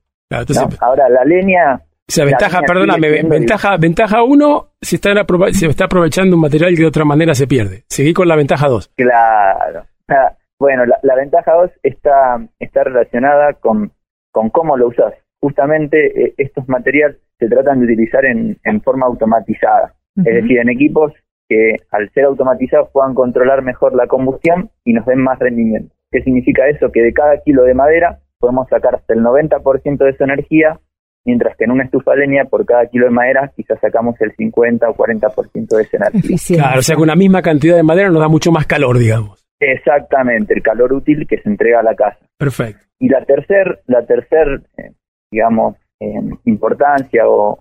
Ahora, 0.81 1.09
la 1.09 1.25
leña... 1.25 1.81
O 2.07 2.11
sea, 2.11 2.25
ventaja, 2.25 2.61
perdóname, 2.61 3.23
ventaja, 3.23 3.77
ventaja 3.77 4.23
uno, 4.23 4.71
se 4.81 4.97
está, 4.97 5.11
se 5.51 5.67
está 5.67 5.85
aprovechando 5.85 6.35
un 6.35 6.41
material 6.41 6.75
que 6.75 6.81
de 6.81 6.87
otra 6.87 7.05
manera 7.05 7.33
se 7.33 7.47
pierde. 7.47 7.83
Seguí 7.87 8.13
con 8.13 8.27
la 8.27 8.35
ventaja 8.35 8.67
dos. 8.67 8.91
Claro. 8.95 9.85
Bueno, 10.59 10.83
la, 10.85 11.15
ventaja 11.15 11.53
dos 11.53 11.71
está, 11.81 12.45
está 12.59 12.83
relacionada 12.83 13.53
con 13.53 13.91
con 14.33 14.49
cómo 14.49 14.75
lo 14.75 14.89
usas. 14.89 15.13
Justamente 15.39 16.25
eh, 16.25 16.33
estos 16.37 16.67
materiales 16.67 17.17
se 17.39 17.47
tratan 17.47 17.79
de 17.79 17.85
utilizar 17.85 18.25
en, 18.25 18.57
forma 18.81 19.05
automatizada, 19.05 19.93
es 20.17 20.23
decir, 20.23 20.59
en 20.59 20.69
equipos 20.69 21.13
que 21.47 21.75
al 21.91 22.09
ser 22.11 22.25
automatizados 22.25 22.89
puedan 22.91 23.13
controlar 23.13 23.61
mejor 23.61 23.93
la 23.95 24.07
combustión 24.07 24.69
y 24.83 24.93
nos 24.93 25.05
den 25.05 25.19
más 25.19 25.39
rendimiento. 25.39 25.93
¿Qué 26.11 26.21
significa 26.23 26.67
eso? 26.67 26.91
Que 26.91 27.01
de 27.01 27.13
cada 27.13 27.41
kilo 27.41 27.63
de 27.63 27.73
madera 27.73 28.19
podemos 28.39 28.67
sacar 28.69 28.95
hasta 28.95 29.13
el 29.13 29.21
90% 29.21 29.97
de 29.97 30.17
su 30.17 30.23
energía, 30.23 30.79
mientras 31.25 31.55
que 31.57 31.65
en 31.65 31.71
una 31.71 31.83
estufa 31.85 32.11
de 32.11 32.27
leña 32.27 32.45
por 32.45 32.65
cada 32.65 32.85
kilo 32.87 33.05
de 33.05 33.11
madera 33.11 33.51
quizás 33.55 33.79
sacamos 33.79 34.15
el 34.21 34.33
50 34.35 34.89
o 34.89 34.95
40% 34.95 35.67
de 35.77 35.87
energía. 35.91 36.37
Claro, 36.57 36.79
o 36.79 36.81
sea 36.81 36.95
que 36.95 37.01
una 37.01 37.15
misma 37.15 37.41
cantidad 37.41 37.75
de 37.75 37.83
madera 37.83 38.09
nos 38.09 38.21
da 38.21 38.27
mucho 38.27 38.51
más 38.51 38.65
calor, 38.65 38.97
digamos. 38.97 39.45
Exactamente, 39.59 40.53
el 40.53 40.61
calor 40.61 40.93
útil 40.93 41.25
que 41.27 41.37
se 41.37 41.49
entrega 41.49 41.79
a 41.79 41.83
la 41.83 41.95
casa. 41.95 42.19
Perfecto. 42.37 42.83
Y 42.99 43.09
la 43.09 43.23
tercer, 43.25 43.81
la 43.87 44.05
tercer, 44.05 44.63
eh, 44.77 44.91
digamos, 45.31 45.75
importancia 46.45 47.23
o, 47.27 47.59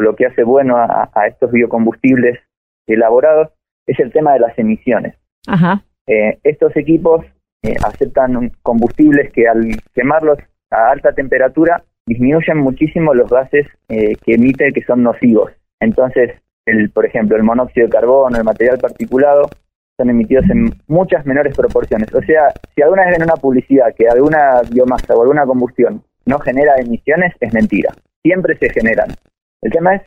lo 0.00 0.16
que 0.16 0.26
hace 0.26 0.42
bueno 0.42 0.76
a, 0.76 1.08
estos 1.28 1.50
biocombustibles 1.52 2.38
elaborados 2.86 3.50
es 3.86 3.98
el 4.00 4.12
tema 4.12 4.32
de 4.32 4.40
las 4.40 4.58
emisiones. 4.58 5.14
Ajá. 5.46 5.84
Eh, 6.06 6.38
estos 6.42 6.76
equipos 6.76 7.24
eh, 7.62 7.74
aceptan 7.84 8.50
combustibles 8.62 9.32
que 9.32 9.46
al 9.46 9.76
quemarlos 9.94 10.38
a 10.70 10.90
alta 10.90 11.12
temperatura 11.12 11.84
disminuyen 12.10 12.58
muchísimo 12.58 13.14
los 13.14 13.30
gases 13.30 13.68
que 13.88 14.34
emiten 14.34 14.72
que 14.72 14.82
son 14.82 15.04
nocivos. 15.04 15.52
Entonces, 15.78 16.32
el, 16.66 16.90
por 16.90 17.06
ejemplo, 17.06 17.36
el 17.36 17.44
monóxido 17.44 17.86
de 17.86 17.92
carbono, 17.92 18.36
el 18.36 18.42
material 18.42 18.78
particulado, 18.78 19.48
son 19.96 20.10
emitidos 20.10 20.44
en 20.50 20.72
muchas 20.88 21.24
menores 21.24 21.56
proporciones. 21.56 22.12
O 22.12 22.20
sea, 22.22 22.52
si 22.74 22.82
alguna 22.82 23.04
vez 23.04 23.12
ven 23.16 23.22
una 23.22 23.36
publicidad 23.36 23.94
que 23.96 24.08
alguna 24.08 24.60
biomasa 24.68 25.14
o 25.14 25.22
alguna 25.22 25.46
combustión 25.46 26.02
no 26.26 26.40
genera 26.40 26.80
emisiones, 26.80 27.32
es 27.38 27.54
mentira. 27.54 27.94
Siempre 28.24 28.58
se 28.58 28.70
generan. 28.70 29.14
El 29.62 29.70
tema 29.70 29.94
es 29.94 30.02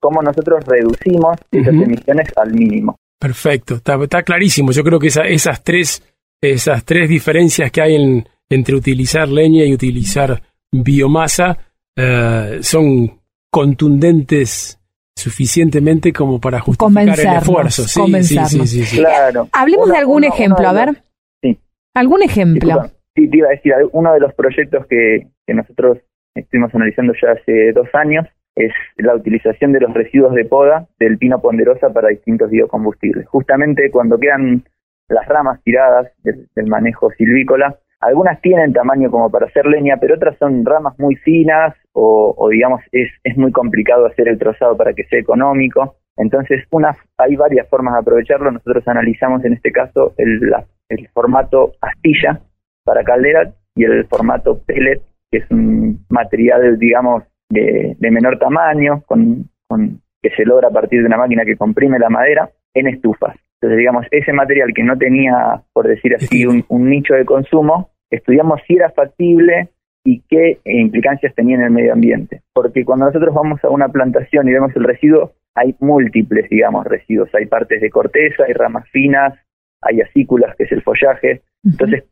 cómo 0.00 0.22
nosotros 0.22 0.64
reducimos 0.66 1.36
esas 1.52 1.74
emisiones 1.74 2.28
al 2.36 2.52
mínimo. 2.52 2.96
Perfecto, 3.20 3.76
está, 3.76 4.22
clarísimo. 4.22 4.72
Yo 4.72 4.82
creo 4.82 4.98
que 4.98 5.06
esas, 5.06 5.62
tres, 5.62 6.02
esas 6.40 6.84
tres 6.84 7.08
diferencias 7.08 7.70
que 7.70 7.80
hay 7.80 8.24
entre 8.50 8.74
utilizar 8.74 9.28
leña 9.28 9.64
y 9.64 9.72
utilizar 9.72 10.42
biomasa 10.82 11.56
eh, 11.96 12.58
son 12.60 13.20
contundentes 13.50 14.80
suficientemente 15.14 16.12
como 16.12 16.40
para 16.40 16.60
justificar 16.60 17.20
el 17.20 17.36
esfuerzo. 17.38 17.82
Sí, 17.84 18.22
sí, 18.22 18.38
sí, 18.46 18.66
sí, 18.66 18.96
Claro. 18.98 19.48
Hablemos 19.52 19.88
de 19.90 19.96
algún 19.96 20.24
ejemplo, 20.24 20.66
a 20.66 20.72
ver. 20.72 21.02
Sí. 21.40 21.58
¿Algún 21.94 22.22
ejemplo? 22.22 22.90
Sí, 23.14 23.28
te 23.30 23.36
iba 23.36 23.48
a 23.48 23.52
decir, 23.52 23.72
uno 23.92 24.12
de 24.12 24.20
los 24.20 24.34
proyectos 24.34 24.86
que, 24.86 25.28
que 25.46 25.54
nosotros 25.54 25.98
estuvimos 26.34 26.74
analizando 26.74 27.12
ya 27.22 27.32
hace 27.32 27.72
dos 27.72 27.88
años 27.94 28.26
es 28.56 28.72
la 28.96 29.14
utilización 29.14 29.72
de 29.72 29.80
los 29.80 29.94
residuos 29.94 30.34
de 30.34 30.44
poda 30.44 30.88
del 30.98 31.18
pino 31.18 31.40
ponderosa 31.40 31.90
para 31.90 32.08
distintos 32.08 32.50
biocombustibles. 32.50 33.26
Justamente 33.28 33.90
cuando 33.90 34.18
quedan 34.18 34.64
las 35.08 35.26
ramas 35.26 35.60
tiradas 35.62 36.10
del 36.22 36.66
manejo 36.66 37.10
silvícola, 37.12 37.78
algunas 38.04 38.40
tienen 38.40 38.72
tamaño 38.72 39.10
como 39.10 39.30
para 39.30 39.46
hacer 39.46 39.66
leña, 39.66 39.96
pero 40.00 40.16
otras 40.16 40.36
son 40.38 40.64
ramas 40.64 40.98
muy 40.98 41.16
finas 41.16 41.74
o, 41.92 42.48
digamos 42.50 42.82
es, 42.92 43.08
es 43.22 43.36
muy 43.36 43.52
complicado 43.52 44.06
hacer 44.06 44.28
el 44.28 44.38
trozado 44.38 44.76
para 44.76 44.92
que 44.92 45.04
sea 45.04 45.18
económico. 45.18 45.96
Entonces, 46.16 46.64
una, 46.70 46.94
hay 47.18 47.34
varias 47.36 47.68
formas 47.68 47.94
de 47.94 48.00
aprovecharlo. 48.00 48.50
Nosotros 48.50 48.86
analizamos 48.86 49.44
en 49.44 49.54
este 49.54 49.72
caso 49.72 50.14
el, 50.16 50.40
el 50.88 51.08
formato 51.08 51.72
astilla 51.80 52.40
para 52.84 53.02
caldera 53.02 53.52
y 53.74 53.84
el 53.84 54.06
formato 54.06 54.60
pellet, 54.64 55.00
que 55.30 55.38
es 55.38 55.50
un 55.50 56.04
material, 56.08 56.78
digamos, 56.78 57.24
de, 57.50 57.96
de 57.98 58.10
menor 58.10 58.38
tamaño, 58.38 59.02
con, 59.06 59.50
con, 59.66 60.00
que 60.22 60.30
se 60.30 60.44
logra 60.44 60.68
a 60.68 60.72
partir 60.72 61.00
de 61.00 61.06
una 61.06 61.16
máquina 61.16 61.44
que 61.44 61.56
comprime 61.56 61.98
la 61.98 62.10
madera 62.10 62.50
en 62.74 62.88
estufas. 62.88 63.36
Entonces, 63.60 63.78
digamos, 63.78 64.06
ese 64.10 64.32
material 64.32 64.72
que 64.74 64.84
no 64.84 64.96
tenía, 64.96 65.62
por 65.72 65.88
decir 65.88 66.14
así, 66.14 66.46
un, 66.46 66.64
un 66.68 66.90
nicho 66.90 67.14
de 67.14 67.24
consumo, 67.24 67.90
estudiamos 68.14 68.60
si 68.66 68.76
era 68.76 68.90
factible 68.90 69.68
y 70.04 70.20
qué 70.28 70.58
implicancias 70.64 71.34
tenía 71.34 71.56
en 71.56 71.62
el 71.62 71.70
medio 71.70 71.92
ambiente. 71.92 72.42
Porque 72.52 72.84
cuando 72.84 73.06
nosotros 73.06 73.34
vamos 73.34 73.62
a 73.64 73.70
una 73.70 73.88
plantación 73.88 74.48
y 74.48 74.52
vemos 74.52 74.74
el 74.76 74.84
residuo, 74.84 75.32
hay 75.54 75.74
múltiples, 75.80 76.48
digamos, 76.50 76.84
residuos. 76.84 77.34
Hay 77.34 77.46
partes 77.46 77.80
de 77.80 77.90
corteza, 77.90 78.44
hay 78.46 78.52
ramas 78.52 78.88
finas, 78.90 79.34
hay 79.80 80.00
acículas, 80.00 80.54
que 80.56 80.64
es 80.64 80.72
el 80.72 80.82
follaje. 80.82 81.42
Entonces, 81.64 82.04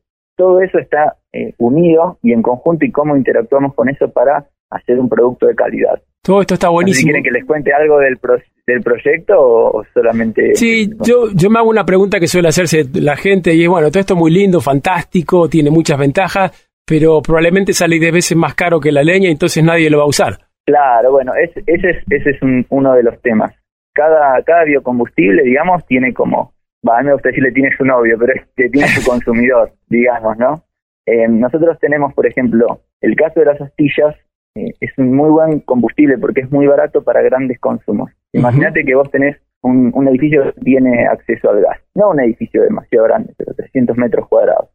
todo 0.42 0.61
eso 0.61 0.76
está 0.80 1.14
eh, 1.32 1.54
unido 1.58 2.18
y 2.20 2.32
en 2.32 2.42
conjunto 2.42 2.84
y 2.84 2.90
cómo 2.90 3.16
interactuamos 3.16 3.75
con 3.75 3.88
eso 3.88 4.11
para 4.11 4.44
hacer 4.70 4.99
un 4.99 5.08
producto 5.08 5.46
de 5.46 5.54
calidad. 5.54 6.02
Todo 6.20 6.40
esto 6.40 6.54
está 6.54 6.68
buenísimo. 6.68 7.12
¿Quieren 7.12 7.22
que 7.22 7.30
les 7.30 7.44
cuente 7.44 7.72
algo 7.72 8.00
del, 8.00 8.18
del 8.66 8.80
proyecto 8.82 9.34
o, 9.38 9.84
solamente...? 9.94 10.56
Sí, 10.56 10.90
yo, 11.00 11.28
yo 11.32 11.49
me 11.49 11.61
hago 11.61 11.70
una 11.70 11.84
pregunta 11.84 12.18
que 12.18 12.26
suele 12.26 12.49
hacerse 12.49 12.82
la 12.94 13.16
gente 13.16 13.54
y 13.54 13.62
es, 13.62 13.68
bueno, 13.68 13.88
todo 13.90 14.00
esto 14.00 14.14
es 14.14 14.18
muy 14.18 14.32
lindo, 14.32 14.61
fantástico, 14.61 15.49
tiene 15.49 15.70
muchas 15.70 15.96
ventajas, 15.96 16.50
pero 16.84 17.22
probablemente 17.22 17.72
sale 17.72 18.00
10 18.00 18.12
veces 18.12 18.37
más 18.37 18.56
caro 18.56 18.80
que 18.80 18.90
la 18.90 19.04
leña, 19.04 19.30
entonces 19.30 19.62
nadie 19.62 19.90
lo 19.90 19.99
va 19.99 20.04
a 20.04 20.08
usar. 20.08 20.38
Claro, 20.66 21.12
bueno, 21.12 21.34
ese 21.34 21.62
es, 21.66 21.99
ese 22.11 22.30
es 22.30 22.38
uno 22.68 22.94
de 22.94 23.04
los 23.04 23.20
temas. 23.22 23.54
Cada, 23.94 24.42
cada 24.42 24.64
biocombustible, 24.64 25.44
digamos, 25.44 25.87
tiene 25.87 26.12
como, 26.12 26.52
va, 26.86 26.98
a 26.98 27.00
mí 27.00 27.06
me 27.06 27.12
gusta 27.14 27.28
decirle 27.28 27.52
tiene 27.52 27.70
su 27.76 27.84
novio, 27.84 28.16
pero 28.18 28.32
es 28.34 28.42
que 28.56 28.68
tiene 28.68 28.88
su 28.88 29.04
consumidor, 29.10 29.72
digamos, 29.88 30.36
¿no? 30.38 30.64
Eh, 31.06 31.26
nosotros 31.28 31.78
tenemos, 31.80 32.14
por 32.14 32.26
ejemplo, 32.26 32.80
el 33.00 33.16
caso 33.16 33.40
de 33.40 33.46
las 33.46 33.60
astillas, 33.60 34.16
eh, 34.54 34.72
es 34.80 34.90
un 34.98 35.14
muy 35.14 35.30
buen 35.30 35.60
combustible 35.60 36.18
porque 36.18 36.42
es 36.42 36.50
muy 36.50 36.66
barato 36.66 37.02
para 37.02 37.22
grandes 37.22 37.58
consumos. 37.58 38.10
Imagínate 38.32 38.84
que 38.84 38.94
vos 38.94 39.10
tenés 39.10 39.36
un, 39.62 40.08
edificio 40.08 40.52
que 40.54 40.60
tiene 40.60 41.06
acceso 41.06 41.50
al 41.50 41.62
gas, 41.62 41.78
no 41.94 42.10
un 42.10 42.20
edificio 42.20 42.62
demasiado 42.62 43.06
grande, 43.06 43.34
pero 43.36 43.54
300 43.54 43.96
metros 43.96 44.28
cuadrados. 44.28 44.70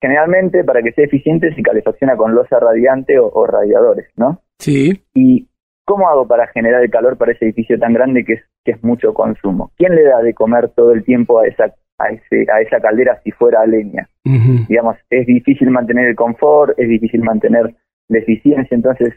Generalmente, 0.00 0.64
para 0.64 0.82
que 0.82 0.92
sea 0.92 1.04
eficiente, 1.04 1.54
se 1.54 1.62
calefacciona 1.62 2.16
con 2.16 2.34
losa 2.34 2.58
radiante 2.58 3.18
o, 3.20 3.46
radiadores, 3.46 4.08
¿no? 4.16 4.42
Sí. 4.58 5.04
¿Y 5.14 5.48
cómo 5.84 6.08
hago 6.08 6.26
para 6.26 6.46
generar 6.48 6.82
el 6.82 6.90
calor 6.90 7.16
para 7.16 7.32
ese 7.32 7.46
edificio 7.46 7.78
tan 7.78 7.92
grande 7.92 8.24
que 8.24 8.34
es, 8.34 8.42
que 8.64 8.72
es 8.72 8.84
mucho 8.84 9.14
consumo? 9.14 9.72
¿Quién 9.76 9.94
le 9.94 10.04
da 10.04 10.22
de 10.22 10.34
comer 10.34 10.68
todo 10.70 10.92
el 10.92 11.04
tiempo 11.04 11.40
a 11.40 11.46
esa 11.46 11.74
a, 12.02 12.08
ese, 12.08 12.50
a 12.52 12.60
esa 12.60 12.80
caldera 12.80 13.20
si 13.22 13.30
fuera 13.30 13.64
leña. 13.66 14.08
Digamos, 14.24 14.96
es 15.10 15.26
difícil 15.26 15.70
mantener 15.70 16.08
el 16.08 16.16
confort, 16.16 16.78
es 16.78 16.88
difícil 16.88 17.22
mantener 17.22 17.74
de 18.08 18.18
eficiencia. 18.18 18.74
Entonces, 18.74 19.14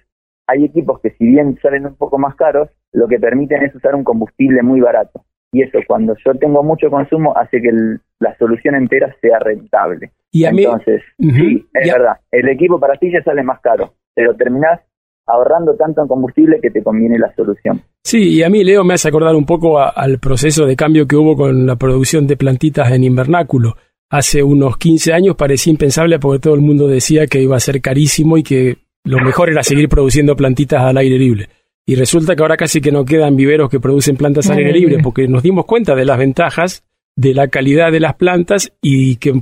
hay 0.48 0.65
equipos 0.65 1.00
que 1.01 1.12
si 1.12 1.25
bien 1.25 1.57
salen 1.62 1.86
un 1.86 1.95
poco 1.95 2.17
más 2.17 2.36
caros, 2.36 2.69
lo 2.91 3.07
que 3.07 3.19
permiten 3.19 3.63
es 3.63 3.75
usar 3.75 3.95
un 3.95 4.03
combustible 4.03 4.62
muy 4.62 4.81
barato. 4.81 5.24
Y 5.51 5.62
eso, 5.62 5.79
cuando 5.88 6.15
yo 6.24 6.34
tengo 6.36 6.63
mucho 6.63 6.89
consumo, 6.89 7.36
hace 7.38 7.62
que 7.62 7.72
la 8.19 8.36
solución 8.38 8.75
entera 8.75 9.15
sea 9.22 9.39
rentable. 9.39 10.12
Y 10.31 10.45
Entonces, 10.45 11.01
sí, 11.17 11.65
es 11.74 11.93
verdad. 11.93 12.17
El 12.31 12.50
equipo 12.50 12.79
para 12.79 12.98
ti 12.98 13.12
ya 13.12 13.24
sale 13.24 13.41
más 13.41 13.62
caro, 13.62 13.93
pero 14.13 14.36
terminás 14.36 14.81
ahorrando 15.27 15.75
tanto 15.75 16.01
en 16.01 16.08
combustible 16.08 16.60
que 16.62 16.72
te 16.72 16.84
conviene 16.84 17.17
la 17.17 17.34
solución. 17.36 17.82
Sí, 18.03 18.36
y 18.36 18.44
a 18.44 18.50
mí, 18.50 18.63
Leo, 18.63 18.84
me 18.84 18.94
hace 18.94 19.08
acordar 19.08 19.36
un 19.36 19.46
poco 19.46 19.79
al 19.79 20.20
proceso 20.20 20.65
de 20.65 20.75
cambio 20.75 21.08
que 21.08 21.15
hubo 21.15 21.36
con 21.36 21.65
la 21.65 21.75
producción 21.75 22.27
de 22.27 22.38
plantitas 22.38 22.91
en 22.91 23.03
invernáculo 23.03 23.75
hace 24.10 24.44
unos 24.44 24.77
15 24.77 25.13
años 25.13 25.36
parecía 25.36 25.72
impensable 25.72 26.20
porque 26.20 26.39
todo 26.39 26.55
el 26.55 26.62
mundo 26.62 26.88
decía 26.88 27.27
que 27.27 27.41
iba 27.41 27.55
a 27.55 27.60
ser 27.60 27.82
carísimo 27.82 28.38
y 28.38 28.44
que 28.44 28.77
lo 29.03 29.20
mejor 29.20 29.50
era 29.50 29.63
seguir 29.63 29.89
produciendo 29.89 30.36
plantitas 30.36 30.82
al 30.82 30.98
aire 30.98 31.17
libre. 31.17 31.50
y 31.88 31.96
resulta 31.96 32.36
que 32.36 32.41
ahora 32.41 32.58
casi 32.58 32.82
que 32.82 32.91
no 32.91 33.05
quedan 33.05 33.36
viveros 33.36 33.70
que 33.70 33.79
producen 33.79 34.17
plantas 34.17 34.50
al 34.50 34.58
aire 34.58 34.72
libre, 34.72 34.98
porque 35.03 35.27
nos 35.27 35.44
dimos 35.44 35.65
cuenta 35.65 35.94
de 35.94 36.05
las 36.05 36.17
ventajas 36.17 36.84
de 37.15 37.34
la 37.34 37.48
calidad 37.48 37.91
de 37.91 38.00
las 38.00 38.15
plantas 38.15 38.74
y 38.82 39.17
que 39.17 39.29
en 39.29 39.41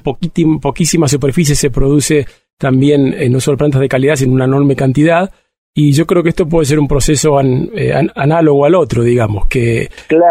poquísima 0.59 1.07
superficie 1.07 1.55
se 1.55 1.69
produce 1.69 2.27
también 2.57 3.13
eh, 3.13 3.29
no 3.29 3.39
solo 3.39 3.57
plantas 3.57 3.79
de 3.81 3.87
calidad, 3.87 4.15
sino 4.15 4.33
una 4.33 4.45
enorme 4.45 4.75
cantidad. 4.75 5.31
Y 5.75 5.91
yo 5.93 6.05
creo 6.05 6.21
que 6.21 6.29
esto 6.29 6.47
puede 6.47 6.65
ser 6.65 6.79
un 6.79 6.87
proceso 6.87 7.41
eh, 7.41 7.93
análogo 8.15 8.65
al 8.65 8.75
otro, 8.75 9.01
digamos, 9.01 9.47
que 9.47 9.87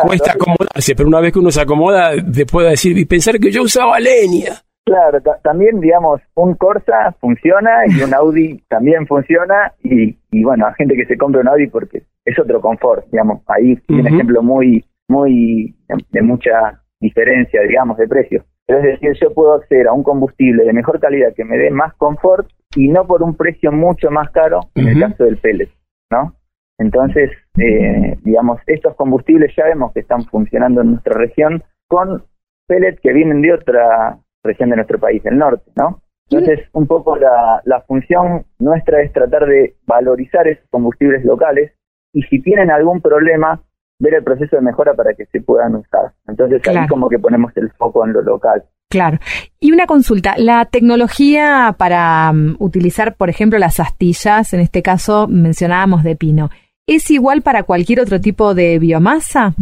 cuesta 0.06 0.32
acomodarse, 0.32 0.94
pero 0.94 1.08
una 1.08 1.20
vez 1.20 1.32
que 1.32 1.40
uno 1.40 1.50
se 1.50 1.60
acomoda, 1.60 2.12
después 2.24 2.64
de 2.64 2.70
decir 2.70 2.96
y 2.96 3.04
pensar 3.06 3.40
que 3.40 3.50
yo 3.50 3.62
usaba 3.62 3.98
leña. 3.98 4.52
Claro, 4.84 5.18
también, 5.42 5.80
digamos, 5.80 6.20
un 6.34 6.54
Corsa 6.54 7.14
funciona 7.20 7.70
y 7.88 8.02
un 8.02 8.14
Audi 8.14 8.62
también 8.68 9.06
funciona 9.06 9.72
y, 9.82 10.16
y 10.30 10.44
bueno, 10.44 10.66
hay 10.66 10.74
gente 10.76 10.94
que 10.94 11.06
se 11.06 11.16
compra 11.16 11.40
un 11.40 11.48
Audi 11.48 11.66
porque 11.68 12.02
es 12.24 12.38
otro 12.38 12.60
confort, 12.60 13.06
digamos, 13.10 13.42
ahí 13.48 13.72
uh 13.72 13.94
un 13.94 14.06
ejemplo 14.06 14.42
muy, 14.42 14.84
muy 15.08 15.74
de 16.10 16.22
mucha 16.22 16.82
diferencia, 17.00 17.62
digamos, 17.62 17.96
de 17.96 18.06
precio. 18.06 18.44
Pero 18.72 18.84
es 18.88 19.00
decir, 19.00 19.18
yo 19.20 19.34
puedo 19.34 19.52
acceder 19.52 19.86
a 19.86 19.92
un 19.92 20.02
combustible 20.02 20.64
de 20.64 20.72
mejor 20.72 20.98
calidad 20.98 21.34
que 21.36 21.44
me 21.44 21.58
dé 21.58 21.70
más 21.70 21.92
confort 21.96 22.48
y 22.74 22.88
no 22.88 23.06
por 23.06 23.22
un 23.22 23.36
precio 23.36 23.70
mucho 23.70 24.10
más 24.10 24.30
caro 24.30 24.60
en 24.74 24.88
el 24.88 24.98
caso 24.98 25.24
del 25.24 25.36
pellet, 25.36 25.68
¿no? 26.10 26.34
Entonces, 26.78 27.30
eh, 27.58 28.16
digamos, 28.22 28.60
estos 28.66 28.96
combustibles 28.96 29.54
ya 29.54 29.66
vemos 29.66 29.92
que 29.92 30.00
están 30.00 30.24
funcionando 30.24 30.80
en 30.80 30.92
nuestra 30.92 31.12
región 31.18 31.62
con 31.86 32.24
pellets 32.66 32.98
que 33.02 33.12
vienen 33.12 33.42
de 33.42 33.52
otra 33.52 34.18
región 34.42 34.70
de 34.70 34.76
nuestro 34.76 34.98
país, 34.98 35.22
del 35.22 35.36
norte, 35.36 35.70
¿no? 35.76 36.00
Entonces, 36.30 36.66
un 36.72 36.86
poco 36.86 37.16
la, 37.16 37.60
la 37.66 37.82
función 37.82 38.46
nuestra 38.58 39.02
es 39.02 39.12
tratar 39.12 39.44
de 39.44 39.74
valorizar 39.86 40.48
esos 40.48 40.66
combustibles 40.70 41.26
locales 41.26 41.72
y 42.14 42.22
si 42.22 42.40
tienen 42.40 42.70
algún 42.70 43.02
problema, 43.02 43.60
ver 44.02 44.14
el 44.14 44.24
proceso 44.24 44.56
de 44.56 44.62
mejora 44.62 44.94
para 44.94 45.14
que 45.14 45.26
se 45.26 45.40
puedan 45.40 45.76
usar. 45.76 46.12
Entonces 46.26 46.60
ahí 46.66 46.88
como 46.88 47.08
que 47.08 47.18
ponemos 47.18 47.52
el 47.56 47.70
foco 47.72 48.04
en 48.04 48.12
lo 48.12 48.22
local. 48.22 48.64
Claro. 48.90 49.18
Y 49.60 49.72
una 49.72 49.86
consulta, 49.86 50.34
la 50.36 50.64
tecnología 50.66 51.74
para 51.78 52.30
um, 52.32 52.56
utilizar, 52.58 53.14
por 53.14 53.30
ejemplo, 53.30 53.58
las 53.58 53.78
astillas, 53.78 54.52
en 54.52 54.60
este 54.60 54.82
caso 54.82 55.28
mencionábamos 55.28 56.02
de 56.02 56.16
pino, 56.16 56.50
¿es 56.86 57.10
igual 57.12 57.42
para 57.42 57.62
cualquier 57.62 58.00
otro 58.00 58.20
tipo 58.20 58.54
de 58.54 58.80
biomasa? 58.80 59.54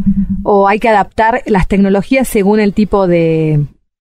¿O 0.42 0.66
hay 0.66 0.78
que 0.78 0.88
adaptar 0.88 1.42
las 1.46 1.68
tecnologías 1.68 2.26
según 2.26 2.60
el 2.60 2.72
tipo 2.72 3.06
de, 3.06 3.60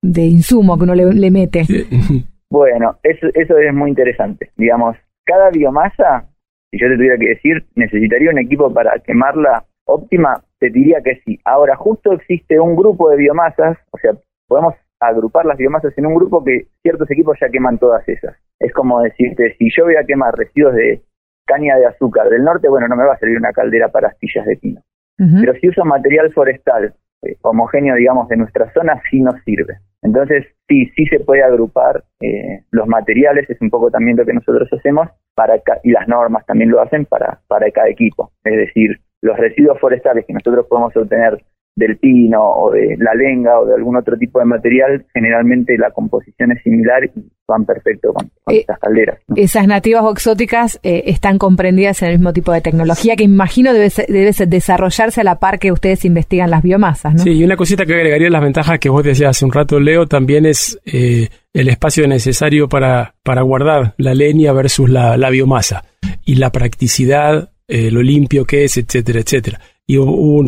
de 0.01 0.21
insumo 0.21 0.77
que 0.77 0.83
uno 0.83 0.95
le, 0.95 1.31
mete? 1.31 1.63
Bueno, 2.49 2.97
eso, 3.03 3.27
eso 3.33 3.57
es 3.57 3.73
muy 3.73 3.91
interesante. 3.91 4.51
Digamos, 4.57 4.97
cada 5.23 5.49
biomasa, 5.51 6.25
si 6.69 6.77
yo 6.81 6.89
te 6.89 6.97
tuviera 6.97 7.17
que 7.17 7.29
decir, 7.29 7.65
necesitaría 7.75 8.29
un 8.29 8.39
equipo 8.39 8.73
para 8.73 8.99
quemarla 8.99 9.63
óptima, 9.85 10.43
te 10.59 10.69
diría 10.69 11.01
que 11.01 11.21
sí. 11.25 11.39
Ahora, 11.45 11.75
justo 11.75 12.13
existe 12.13 12.59
un 12.59 12.75
grupo 12.75 13.09
de 13.09 13.17
biomasas, 13.17 13.77
o 13.91 13.97
sea, 13.97 14.13
podemos 14.47 14.75
agrupar 14.99 15.45
las 15.45 15.57
biomasas 15.57 15.97
en 15.97 16.05
un 16.05 16.15
grupo 16.15 16.43
que 16.43 16.67
ciertos 16.83 17.09
equipos 17.09 17.37
ya 17.41 17.49
queman 17.49 17.79
todas 17.79 18.07
esas. 18.07 18.35
Es 18.59 18.71
como 18.73 19.01
decirte, 19.01 19.55
si 19.57 19.69
yo 19.75 19.85
voy 19.85 19.95
a 19.95 20.05
quemar 20.05 20.35
residuos 20.35 20.75
de 20.75 21.01
caña 21.45 21.77
de 21.77 21.87
azúcar 21.87 22.29
del 22.29 22.43
norte, 22.43 22.69
bueno, 22.69 22.87
no 22.87 22.95
me 22.95 23.05
va 23.05 23.13
a 23.13 23.17
servir 23.17 23.37
una 23.37 23.51
caldera 23.51 23.89
para 23.89 24.09
astillas 24.09 24.45
de 24.45 24.57
pino. 24.57 24.81
Pero 25.17 25.53
si 25.53 25.69
uso 25.69 25.85
material 25.85 26.33
forestal 26.33 26.95
eh, 27.21 27.37
homogéneo, 27.43 27.95
digamos, 27.95 28.27
de 28.27 28.37
nuestra 28.37 28.71
zona, 28.73 28.99
sí 29.09 29.21
nos 29.21 29.35
sirve. 29.43 29.77
Entonces, 30.01 30.47
sí, 30.67 30.87
sí 30.95 31.05
se 31.05 31.19
puede 31.19 31.43
agrupar 31.43 32.03
eh, 32.21 32.63
los 32.71 32.87
materiales, 32.87 33.47
es 33.47 33.61
un 33.61 33.69
poco 33.69 33.91
también 33.91 34.17
lo 34.17 34.25
que 34.25 34.33
nosotros 34.33 34.67
hacemos, 34.73 35.09
para 35.35 35.61
y 35.83 35.91
las 35.91 36.07
normas 36.07 36.45
también 36.47 36.71
lo 36.71 36.81
hacen 36.81 37.05
para, 37.05 37.39
para 37.47 37.69
cada 37.71 37.89
equipo. 37.89 38.31
Es 38.43 38.57
decir, 38.57 38.99
los 39.21 39.37
residuos 39.37 39.79
forestales 39.79 40.25
que 40.25 40.33
nosotros 40.33 40.65
podemos 40.67 40.95
obtener 40.95 41.43
del 41.75 41.97
pino 41.97 42.41
o 42.41 42.71
de 42.71 42.97
la 42.99 43.13
lenga 43.13 43.59
o 43.59 43.65
de 43.65 43.75
algún 43.75 43.95
otro 43.95 44.17
tipo 44.17 44.39
de 44.39 44.45
material, 44.45 45.05
generalmente 45.13 45.77
la 45.77 45.91
composición 45.91 46.51
es 46.51 46.61
similar 46.63 47.05
y 47.05 47.11
van 47.47 47.65
perfecto 47.65 48.13
con, 48.13 48.25
eh, 48.25 48.59
estas 48.59 48.77
calderas. 48.79 49.19
Esas 49.35 49.67
nativas 49.67 50.03
o 50.03 50.11
exóticas 50.11 50.79
eh, 50.83 51.03
están 51.05 51.37
comprendidas 51.37 52.01
en 52.01 52.09
el 52.09 52.17
mismo 52.17 52.33
tipo 52.33 52.51
de 52.51 52.61
tecnología 52.61 53.15
que 53.15 53.23
imagino 53.23 53.73
debe, 53.73 53.89
debe 54.07 54.31
desarrollarse 54.47 55.21
a 55.21 55.23
la 55.23 55.39
par 55.39 55.59
que 55.59 55.71
ustedes 55.71 56.03
investigan 56.03 56.49
las 56.49 56.61
biomasas, 56.61 57.13
¿no? 57.13 57.23
Sí, 57.23 57.31
y 57.31 57.43
una 57.43 57.55
cosita 57.55 57.85
que 57.85 57.93
agregaría 57.93 58.29
las 58.29 58.41
ventajas 58.41 58.79
que 58.79 58.89
vos 58.89 59.03
decías 59.03 59.29
hace 59.31 59.45
un 59.45 59.53
rato, 59.53 59.79
Leo, 59.79 60.07
también 60.07 60.45
es 60.45 60.79
eh, 60.85 61.29
el 61.53 61.69
espacio 61.69 62.05
necesario 62.07 62.67
para, 62.67 63.15
para 63.23 63.43
guardar 63.43 63.93
la 63.97 64.13
leña 64.13 64.51
versus 64.51 64.89
la, 64.89 65.15
la 65.15 65.29
biomasa 65.29 65.85
y 66.25 66.35
la 66.35 66.51
practicidad 66.51 67.50
eh, 67.71 67.89
lo 67.89 68.01
limpio 68.01 68.43
que 68.43 68.65
es, 68.65 68.75
etcétera, 68.75 69.21
etcétera. 69.21 69.57
Y 69.87 69.97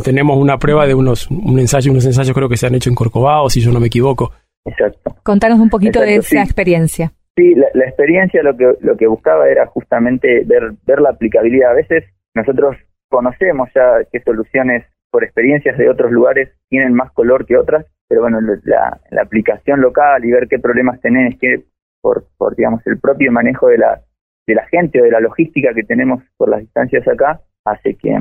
tenemos 0.01 0.37
una 0.37 0.57
prueba 0.57 0.85
de 0.85 0.93
unos 0.93 1.31
un 1.31 1.57
ensayo, 1.57 1.91
unos 1.91 2.05
ensayos 2.05 2.35
creo 2.35 2.49
que 2.49 2.57
se 2.57 2.67
han 2.67 2.75
hecho 2.75 2.89
en 2.89 2.95
Corcovado, 2.95 3.49
si 3.49 3.61
yo 3.61 3.71
no 3.71 3.79
me 3.79 3.87
equivoco. 3.87 4.31
Exacto. 4.65 5.15
Contanos 5.23 5.59
un 5.59 5.69
poquito 5.69 6.01
de 6.01 6.15
esa 6.15 6.43
experiencia. 6.43 7.13
Sí, 7.37 7.55
la, 7.55 7.85
experiencia 7.85 8.43
lo 8.43 8.55
que 8.57 8.73
lo 8.81 8.97
que 8.97 9.07
buscaba 9.07 9.49
era 9.49 9.65
justamente 9.67 10.43
ver 10.45 10.73
ver 10.85 10.99
la 10.99 11.11
aplicabilidad. 11.11 11.71
A 11.71 11.75
veces 11.75 12.03
nosotros 12.35 12.75
conocemos 13.09 13.69
ya 13.73 14.05
qué 14.11 14.19
soluciones 14.19 14.83
por 15.09 15.23
experiencias 15.23 15.77
de 15.77 15.89
otros 15.89 16.11
lugares 16.11 16.49
tienen 16.69 16.93
más 16.93 17.11
color 17.13 17.45
que 17.45 17.55
otras, 17.55 17.85
pero 18.09 18.21
bueno, 18.21 18.39
la, 18.41 18.99
la 19.11 19.21
aplicación 19.21 19.79
local 19.79 20.25
y 20.25 20.31
ver 20.31 20.47
qué 20.49 20.59
problemas 20.59 20.99
tenés, 20.99 21.39
que 21.39 21.63
por, 22.01 22.25
por 22.37 22.55
digamos 22.55 22.85
el 22.85 22.99
propio 22.99 23.31
manejo 23.31 23.67
de 23.67 23.77
la 23.77 24.01
de 24.47 24.55
la 24.55 24.65
gente 24.67 25.01
o 25.01 25.03
de 25.03 25.11
la 25.11 25.19
logística 25.19 25.73
que 25.73 25.83
tenemos 25.83 26.23
por 26.37 26.49
las 26.49 26.61
distancias 26.61 27.07
acá 27.07 27.41
hace 27.65 27.95
que, 27.95 28.17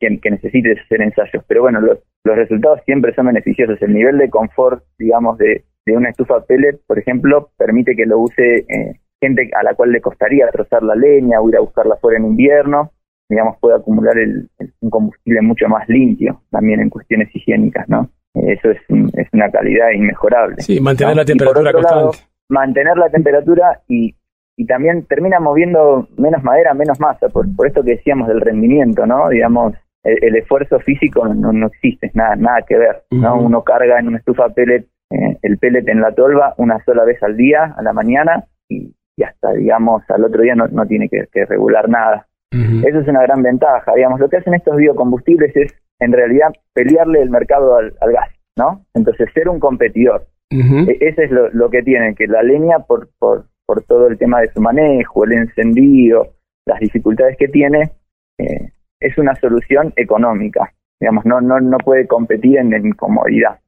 que, 0.00 0.30
necesites 0.30 0.78
hacer 0.84 1.02
ensayos. 1.02 1.44
Pero 1.46 1.62
bueno, 1.62 1.80
los, 1.80 1.98
los 2.24 2.36
resultados 2.36 2.80
siempre 2.84 3.14
son 3.14 3.26
beneficiosos. 3.26 3.80
El 3.82 3.94
nivel 3.94 4.18
de 4.18 4.30
confort, 4.30 4.84
digamos, 4.98 5.38
de, 5.38 5.64
de 5.84 5.96
una 5.96 6.10
estufa 6.10 6.44
pellet, 6.44 6.80
por 6.86 6.98
ejemplo, 6.98 7.50
permite 7.56 7.94
que 7.94 8.06
lo 8.06 8.18
use 8.18 8.66
eh, 8.68 9.00
gente 9.20 9.50
a 9.58 9.62
la 9.62 9.74
cual 9.74 9.92
le 9.92 10.00
costaría 10.00 10.48
trozar 10.50 10.82
la 10.82 10.94
leña 10.94 11.40
o 11.40 11.48
ir 11.48 11.56
a 11.56 11.60
buscarla 11.60 11.96
fuera 11.96 12.18
en 12.18 12.26
invierno. 12.26 12.92
Digamos, 13.28 13.56
puede 13.60 13.76
acumular 13.76 14.16
el, 14.18 14.48
un 14.80 14.90
combustible 14.90 15.42
mucho 15.42 15.68
más 15.68 15.88
limpio 15.88 16.42
también 16.50 16.80
en 16.80 16.90
cuestiones 16.90 17.28
higiénicas, 17.34 17.88
¿no? 17.88 18.08
Eso 18.34 18.70
es, 18.70 18.78
es 19.14 19.28
una 19.32 19.50
calidad 19.50 19.90
inmejorable. 19.92 20.56
Sí, 20.58 20.78
mantener 20.78 21.16
la 21.16 21.24
temperatura 21.24 21.72
constante. 21.72 22.18
mantener 22.48 22.96
la 22.98 23.08
temperatura 23.08 23.80
y 23.88 24.14
y 24.56 24.66
también 24.66 25.04
termina 25.06 25.38
moviendo 25.38 26.08
menos 26.16 26.42
madera, 26.42 26.74
menos 26.74 26.98
masa, 26.98 27.28
por, 27.28 27.46
por 27.54 27.66
esto 27.66 27.82
que 27.82 27.96
decíamos 27.96 28.28
del 28.28 28.40
rendimiento, 28.40 29.06
¿no? 29.06 29.28
Digamos, 29.28 29.74
el, 30.02 30.36
esfuerzo 30.36 30.78
físico 30.80 31.26
no, 31.26 31.52
no 31.52 31.66
existe, 31.66 32.10
nada, 32.14 32.36
nada 32.36 32.62
que 32.66 32.76
ver, 32.76 33.02
¿no? 33.10 33.38
Uno 33.40 33.62
carga 33.62 33.98
en 33.98 34.08
una 34.08 34.18
estufa 34.18 34.48
pellet 34.50 34.86
eh, 35.10 35.38
el 35.42 35.58
pellet 35.58 35.86
en 35.88 36.00
la 36.00 36.12
tolva 36.12 36.54
una 36.58 36.82
sola 36.84 37.04
vez 37.04 37.22
al 37.22 37.36
día, 37.36 37.74
a 37.76 37.82
la 37.82 37.92
mañana, 37.92 38.44
y, 38.68 38.92
hasta, 39.22 39.52
digamos, 39.52 40.02
al 40.10 40.24
otro 40.24 40.42
día 40.42 40.54
no, 40.54 40.66
no 40.68 40.84
tiene 40.86 41.08
que, 41.08 41.26
regular 41.46 41.88
nada. 41.88 42.26
Eso 42.50 43.00
es 43.00 43.08
una 43.08 43.20
gran 43.22 43.42
ventaja, 43.42 43.92
digamos, 43.94 44.18
lo 44.18 44.30
que 44.30 44.38
hacen 44.38 44.54
estos 44.54 44.76
biocombustibles 44.76 45.54
es, 45.56 45.74
en 46.00 46.12
realidad, 46.12 46.48
pelearle 46.72 47.20
el 47.20 47.28
mercado 47.28 47.76
al, 47.76 47.92
gas, 48.00 48.30
¿no? 48.56 48.82
Entonces, 48.94 49.28
ser 49.34 49.48
un 49.48 49.60
competidor. 49.60 50.26
E, 50.50 50.96
ese 51.00 51.24
es 51.24 51.30
lo, 51.30 51.50
lo 51.50 51.68
que 51.68 51.82
tienen, 51.82 52.14
que 52.14 52.26
la 52.26 52.42
leña, 52.42 52.78
por, 52.78 53.10
por 53.18 53.44
por 53.66 53.82
todo 53.82 54.06
el 54.06 54.16
tema 54.16 54.40
de 54.40 54.52
su 54.52 54.60
manejo, 54.60 55.24
el 55.24 55.32
encendido, 55.32 56.34
las 56.64 56.80
dificultades 56.80 57.36
que 57.36 57.48
tiene, 57.48 57.92
eh, 58.38 58.70
es 59.00 59.18
una 59.18 59.34
solución 59.36 59.92
económica. 59.96 60.72
Digamos, 61.00 61.26
no, 61.26 61.40
no, 61.40 61.60
no 61.60 61.78
puede 61.78 62.06
competir 62.06 62.58
en, 62.58 62.92
comodidad. 62.92 63.58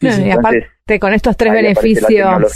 y 0.00 0.30
aparte, 0.30 1.00
con 1.00 1.12
estos 1.12 1.36
tres 1.36 1.52
beneficios, 1.52 2.54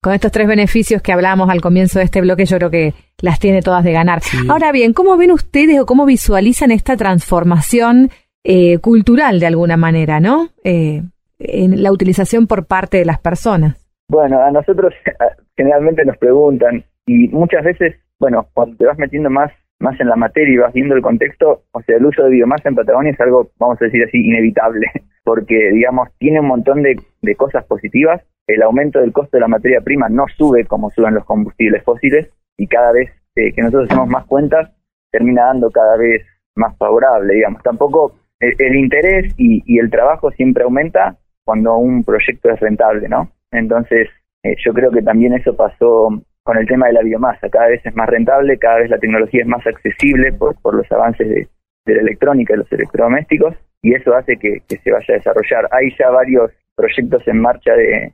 con 0.00 0.12
estos 0.12 0.30
tres 0.30 0.46
beneficios 0.46 1.02
que 1.02 1.12
hablamos 1.12 1.50
al 1.50 1.60
comienzo 1.60 1.98
de 1.98 2.04
este 2.04 2.20
bloque, 2.20 2.44
yo 2.44 2.58
creo 2.58 2.70
que 2.70 2.94
las 3.20 3.40
tiene 3.40 3.62
todas 3.62 3.82
de 3.82 3.92
ganar. 3.92 4.20
Ahora 4.48 4.70
bien, 4.70 4.92
¿cómo 4.92 5.16
ven 5.16 5.32
ustedes 5.32 5.80
o 5.80 5.86
cómo 5.86 6.06
visualizan 6.06 6.70
esta 6.70 6.96
transformación 6.96 8.10
eh, 8.44 8.78
cultural 8.78 9.40
de 9.40 9.46
alguna 9.46 9.76
manera, 9.76 10.20
no? 10.20 10.50
Eh, 10.62 11.02
en 11.38 11.82
la 11.82 11.90
utilización 11.90 12.46
por 12.46 12.66
parte 12.66 12.98
de 12.98 13.04
las 13.04 13.18
personas. 13.18 13.85
Bueno, 14.08 14.42
a 14.42 14.50
nosotros 14.50 14.94
generalmente 15.56 16.04
nos 16.04 16.16
preguntan 16.18 16.84
y 17.06 17.28
muchas 17.28 17.64
veces, 17.64 17.96
bueno, 18.18 18.48
cuando 18.54 18.76
te 18.76 18.86
vas 18.86 18.98
metiendo 18.98 19.30
más 19.30 19.52
más 19.78 19.98
en 20.00 20.08
la 20.08 20.16
materia 20.16 20.54
y 20.54 20.56
vas 20.58 20.72
viendo 20.72 20.94
el 20.94 21.02
contexto, 21.02 21.64
o 21.72 21.82
sea, 21.82 21.96
el 21.96 22.06
uso 22.06 22.22
de 22.24 22.30
biomasa 22.30 22.68
en 22.68 22.74
Patagonia 22.74 23.12
es 23.12 23.20
algo, 23.20 23.50
vamos 23.58 23.80
a 23.80 23.84
decir 23.84 24.02
así, 24.04 24.18
inevitable, 24.18 24.86
porque, 25.24 25.70
digamos, 25.72 26.08
tiene 26.18 26.40
un 26.40 26.46
montón 26.46 26.82
de, 26.82 26.96
de 27.22 27.34
cosas 27.34 27.64
positivas. 27.64 28.22
El 28.46 28.62
aumento 28.62 29.00
del 29.00 29.12
costo 29.12 29.36
de 29.36 29.40
la 29.40 29.48
materia 29.48 29.80
prima 29.80 30.08
no 30.08 30.24
sube 30.36 30.64
como 30.64 30.90
suben 30.90 31.14
los 31.14 31.24
combustibles 31.24 31.82
fósiles 31.82 32.30
y 32.56 32.68
cada 32.68 32.92
vez 32.92 33.10
eh, 33.34 33.52
que 33.52 33.60
nosotros 33.60 33.88
hacemos 33.90 34.08
más 34.08 34.24
cuentas, 34.26 34.70
termina 35.10 35.46
dando 35.46 35.70
cada 35.70 35.96
vez 35.96 36.24
más 36.54 36.76
favorable, 36.78 37.34
digamos. 37.34 37.62
Tampoco 37.62 38.14
el, 38.40 38.76
interés 38.76 39.34
y, 39.36 39.62
y 39.66 39.78
el 39.78 39.90
trabajo 39.90 40.30
siempre 40.30 40.64
aumenta 40.64 41.16
cuando 41.44 41.76
un 41.76 42.04
proyecto 42.04 42.50
es 42.50 42.60
rentable, 42.60 43.08
¿no? 43.08 43.30
Entonces, 43.52 44.08
eh, 44.42 44.54
yo 44.64 44.72
creo 44.72 44.90
que 44.90 45.02
también 45.02 45.34
eso 45.34 45.56
pasó 45.56 46.08
con 46.42 46.58
el 46.58 46.66
tema 46.66 46.86
de 46.86 46.92
la 46.92 47.02
biomasa. 47.02 47.48
Cada 47.48 47.68
vez 47.68 47.84
es 47.84 47.94
más 47.96 48.08
rentable, 48.08 48.58
cada 48.58 48.78
vez 48.78 48.90
la 48.90 48.98
tecnología 48.98 49.42
es 49.42 49.48
más 49.48 49.66
accesible 49.66 50.32
por, 50.32 50.60
por 50.62 50.74
los 50.74 50.90
avances 50.92 51.28
de, 51.28 51.48
de 51.86 51.94
la 51.94 52.00
electrónica 52.02 52.54
y 52.54 52.58
los 52.58 52.72
electrodomésticos, 52.72 53.54
y 53.82 53.94
eso 53.94 54.14
hace 54.14 54.36
que, 54.36 54.60
se 54.68 54.90
vaya 54.90 55.06
a 55.08 55.12
desarrollar. 55.14 55.68
Hay 55.70 55.94
ya 55.98 56.10
varios 56.10 56.50
proyectos 56.74 57.26
en 57.26 57.40
marcha 57.40 57.72
de, 57.74 58.12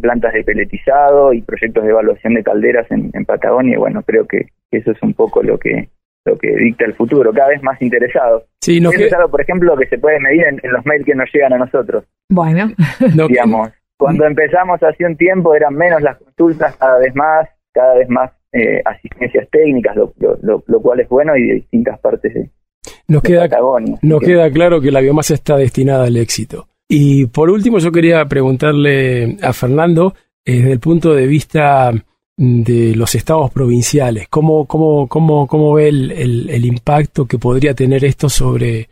plantas 0.00 0.32
de 0.32 0.42
peletizado 0.42 1.32
y 1.32 1.42
proyectos 1.42 1.84
de 1.84 1.90
evaluación 1.90 2.34
de 2.34 2.42
calderas 2.42 2.90
en, 2.90 3.24
Patagonia, 3.24 3.74
y 3.74 3.78
bueno, 3.78 4.02
creo 4.02 4.26
que 4.26 4.46
eso 4.72 4.90
es 4.90 5.02
un 5.02 5.14
poco 5.14 5.42
lo 5.42 5.58
que 5.58 5.88
lo 6.26 6.36
que 6.36 6.54
dicta 6.54 6.84
el 6.84 6.94
futuro, 6.94 7.32
cada 7.32 7.48
vez 7.48 7.62
más 7.62 7.80
interesados. 7.80 8.44
Sí, 8.60 8.78
no 8.78 8.90
es 8.90 9.10
algo, 9.14 9.30
por 9.30 9.40
ejemplo, 9.40 9.74
que 9.74 9.86
se 9.86 9.96
puede 9.96 10.20
medir 10.20 10.44
en, 10.44 10.60
los 10.70 10.84
mails 10.84 11.06
que 11.06 11.14
nos 11.14 11.32
llegan 11.32 11.54
a 11.54 11.58
nosotros. 11.58 12.04
Bueno, 12.28 12.68
digamos, 13.28 13.70
cuando 14.00 14.24
empezamos 14.24 14.82
hace 14.82 15.04
un 15.04 15.14
tiempo 15.14 15.54
eran 15.54 15.74
menos 15.74 16.00
las 16.00 16.16
consultas, 16.16 16.74
cada 16.76 16.98
vez 16.98 17.14
más, 17.14 17.46
cada 17.70 17.96
vez 17.96 18.08
más 18.08 18.30
eh, 18.50 18.80
asistencias 18.82 19.46
técnicas, 19.50 19.94
lo, 19.94 20.14
lo, 20.42 20.80
cual 20.80 21.00
es 21.00 21.08
bueno 21.10 21.36
y 21.36 21.46
de 21.46 21.54
distintas 21.56 22.00
partes 22.00 22.32
de, 22.32 22.50
nos 23.08 23.22
queda, 23.22 23.46
Nos 24.00 24.20
queda 24.20 24.50
claro 24.50 24.80
que 24.80 24.90
la 24.90 25.00
biomasa 25.00 25.34
está 25.34 25.58
destinada 25.58 26.06
al 26.06 26.16
éxito. 26.16 26.66
Y 26.88 27.26
por 27.26 27.50
último, 27.50 27.78
yo 27.78 27.92
quería 27.92 28.24
preguntarle 28.24 29.36
a 29.42 29.52
Fernando, 29.52 30.14
eh, 30.46 30.56
desde 30.56 30.72
el 30.72 30.80
punto 30.80 31.12
de 31.12 31.26
vista 31.26 31.92
de 32.38 32.96
los 32.96 33.14
estados 33.14 33.50
provinciales, 33.50 34.28
¿cómo, 34.30 34.64
cómo, 34.64 35.08
cómo, 35.08 35.46
cómo 35.46 35.74
ve 35.74 35.88
el, 35.88 36.48
el, 36.48 36.64
impacto 36.64 37.26
que 37.26 37.36
podría 37.36 37.74
tener 37.74 38.02
esto 38.02 38.30
sobre, 38.30 38.88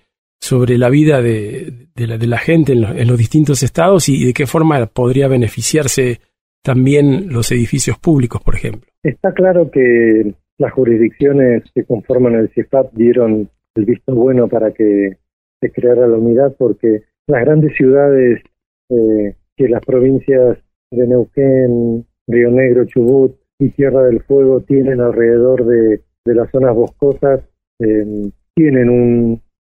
sobre 0.48 0.78
la 0.78 0.88
vida 0.88 1.20
de, 1.20 1.88
de, 1.94 2.06
la, 2.06 2.16
de 2.16 2.26
la, 2.26 2.38
gente 2.38 2.72
en, 2.72 2.84
en, 2.84 3.06
los 3.06 3.18
distintos 3.18 3.62
estados 3.62 4.08
y 4.08 4.24
de 4.24 4.32
qué 4.32 4.46
forma 4.46 4.87
podría 4.87 5.28
beneficiarse 5.28 6.20
también 6.62 7.30
los 7.30 7.52
edificios 7.52 7.98
públicos, 7.98 8.40
por 8.42 8.54
ejemplo? 8.54 8.88
Está 9.02 9.32
claro 9.32 9.70
que 9.70 10.34
las 10.56 10.72
jurisdicciones 10.72 11.64
que 11.74 11.84
conforman 11.84 12.34
el 12.34 12.48
CIFAP 12.48 12.94
dieron 12.94 13.50
el 13.74 13.84
visto 13.84 14.14
bueno 14.14 14.48
para 14.48 14.72
que 14.72 15.18
se 15.61 15.70
creara 15.70 16.06
la 16.06 16.16
unidad 16.16 16.54
porque 16.58 17.02
las 17.26 17.44
grandes 17.44 17.76
ciudades 17.76 18.42
eh, 18.90 19.37
que 19.54 19.68
las 19.68 19.84
provincias 19.84 20.56
de 20.90 21.06
Neuquén, 21.06 22.06
Río 22.26 22.50
Negro, 22.50 22.87
Chubut 22.87 23.37
y 23.58 23.68
Tierra 23.70 24.04
del 24.04 24.22
Fuego 24.22 24.62
tienen 24.62 25.02
alrededor 25.02 25.66
de, 25.66 26.00
las 26.24 26.50
zonas 26.50 26.74
boscosas, 26.74 27.40
eh, 27.80 28.30
tienen 28.54 28.88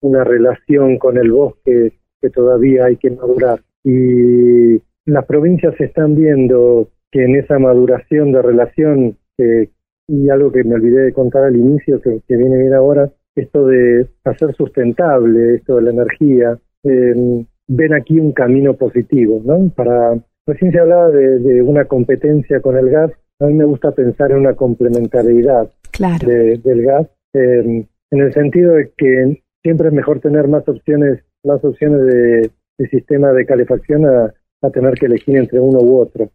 una 0.08 0.24
relación 0.24 0.98
con 0.98 1.18
el 1.18 1.32
bosque 1.32 1.94
que 2.22 2.30
todavía 2.30 2.86
hay 2.86 2.98
que 2.98 3.12
madurar. 3.12 3.60
Y 3.84 4.82
las 5.06 5.26
provincias 5.26 5.80
están 5.80 6.16
viendo 6.16 6.90
que 7.12 7.24
en 7.24 7.36
esa 7.36 7.60
maduración 7.60 8.32
de 8.32 8.42
relación, 8.42 9.18
y 10.08 10.30
algo 10.30 10.52
que 10.52 10.64
me 10.64 10.76
olvidé 10.76 11.04
de 11.04 11.14
contar 11.14 11.44
al 11.44 11.56
inicio, 11.56 12.02
que 12.02 12.22
viene 12.28 12.58
bien 12.58 12.74
ahora, 12.74 13.12
esto 13.38 13.68
de 13.68 14.08
hacer 14.24 14.54
sustentable, 14.56 15.56
esto 15.56 15.78
de 15.78 15.82
la 15.84 15.92
energía, 15.92 16.58
eh, 16.84 17.46
ven 17.68 17.94
aquí 17.94 18.20
un 18.20 18.32
camino 18.32 18.74
positivo, 18.74 19.42
¿no? 19.44 19.70
Para, 19.76 20.18
recién 20.46 20.72
se 20.72 20.80
hablaba 20.80 21.10
de, 21.10 21.62
una 21.62 21.86
competencia 21.86 22.60
con 22.62 22.78
el 22.78 22.90
gas, 22.90 23.12
a 23.40 23.46
mí 23.46 23.54
me 23.54 23.66
gusta 23.66 23.92
pensar 23.92 24.32
en 24.32 24.38
una 24.38 24.54
complementariedad 24.54 25.70
del 26.00 26.82
gas, 26.84 27.08
en 27.34 27.88
el 28.12 28.34
sentido 28.34 28.74
de 28.74 28.92
que 28.98 29.42
siempre 29.64 29.88
es 29.88 29.94
mejor 29.94 30.20
tener 30.20 30.48
más 30.48 30.68
opciones, 30.68 31.24
más 31.44 31.64
opciones 31.64 32.02
de, 32.04 32.52
sistema 32.90 33.32
de 33.32 33.46
calefacción 33.46 34.06
a, 34.06 34.34
tener 34.74 34.96
que 34.96 35.06
elegir 35.06 35.38
entre 35.38 35.60
uno 35.60 35.80
u 35.80 35.98
otro. 35.98 36.30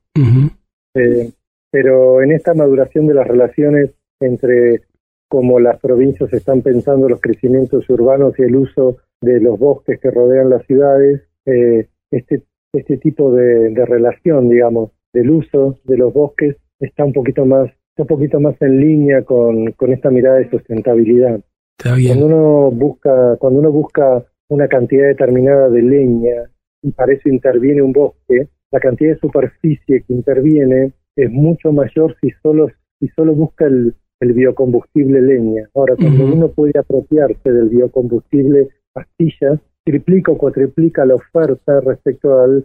Eh, 0.94 1.30
pero 1.70 2.22
en 2.22 2.32
esta 2.32 2.54
maduración 2.54 3.06
de 3.06 3.14
las 3.14 3.26
relaciones 3.26 3.90
entre 4.20 4.82
como 5.28 5.58
las 5.61 5.80
provincias 5.80 6.32
están 6.32 6.61
pensando 6.61 7.08
los 7.08 7.20
crecimientos 7.20 7.88
urbanos 7.88 8.38
y 8.38 8.42
el 8.42 8.54
uso 8.54 8.98
de 9.22 9.40
los 9.40 9.58
bosques 9.58 9.98
que 9.98 10.11
rodean 10.11 10.50
las 10.50 10.66
ciudades, 10.66 11.22
eh, 11.46 11.88
este, 12.11 12.42
este 12.74 12.98
tipo 12.98 13.32
de, 13.32 13.70
relación, 13.87 14.50
digamos, 14.50 14.90
del 15.14 15.30
uso 15.30 15.78
de 15.85 15.96
los 15.96 16.12
bosques 16.12 16.56
está 16.80 17.04
un 17.04 17.14
poquito 17.14 17.46
más, 17.46 17.70
un 17.96 18.06
poquito 18.06 18.40
más 18.40 18.61
en 18.61 18.80
línea 18.80 19.24
con, 19.24 19.72
con 19.72 19.92
esta 19.92 20.11
mirada 20.11 20.37
de 20.37 20.50
sustentabilidad. 20.50 21.40
Cuando 21.82 22.26
uno 22.26 22.70
busca, 22.70 23.37
cuando 23.38 23.61
uno 23.61 23.70
busca 23.72 24.24
una 24.48 24.68
cantidad 24.68 25.08
determinada 25.08 25.68
de 25.68 25.82
leña 25.82 26.50
y 26.82 26.92
para 26.92 27.12
eso 27.12 27.28
interviene 27.28 27.82
un 27.82 27.92
bosque, 27.92 28.48
la 28.70 28.80
cantidad 28.80 29.14
de 29.14 29.18
superficie 29.18 30.02
que 30.02 30.12
interviene 30.12 30.92
es 31.16 31.30
mucho 31.30 31.72
mayor 31.72 32.16
si 32.20 32.30
solo, 32.42 32.68
si 33.00 33.08
solo 33.08 33.35
busca 33.35 33.66
el, 33.66 33.94
el 34.20 34.32
biocombustible 34.32 35.20
leña. 35.20 35.68
Ahora, 35.74 35.96
cuando 35.96 36.24
uno 36.26 36.48
puede 36.48 36.78
apropiarse 36.78 37.50
del 37.50 37.68
biocombustible 37.68 38.68
pastillas, 38.92 39.58
triplica 39.85 40.30
o 40.30 40.38
cuatriplica 40.38 41.04
la 41.04 41.16
oferta 41.16 41.80
respecto 41.80 42.40
al 42.40 42.64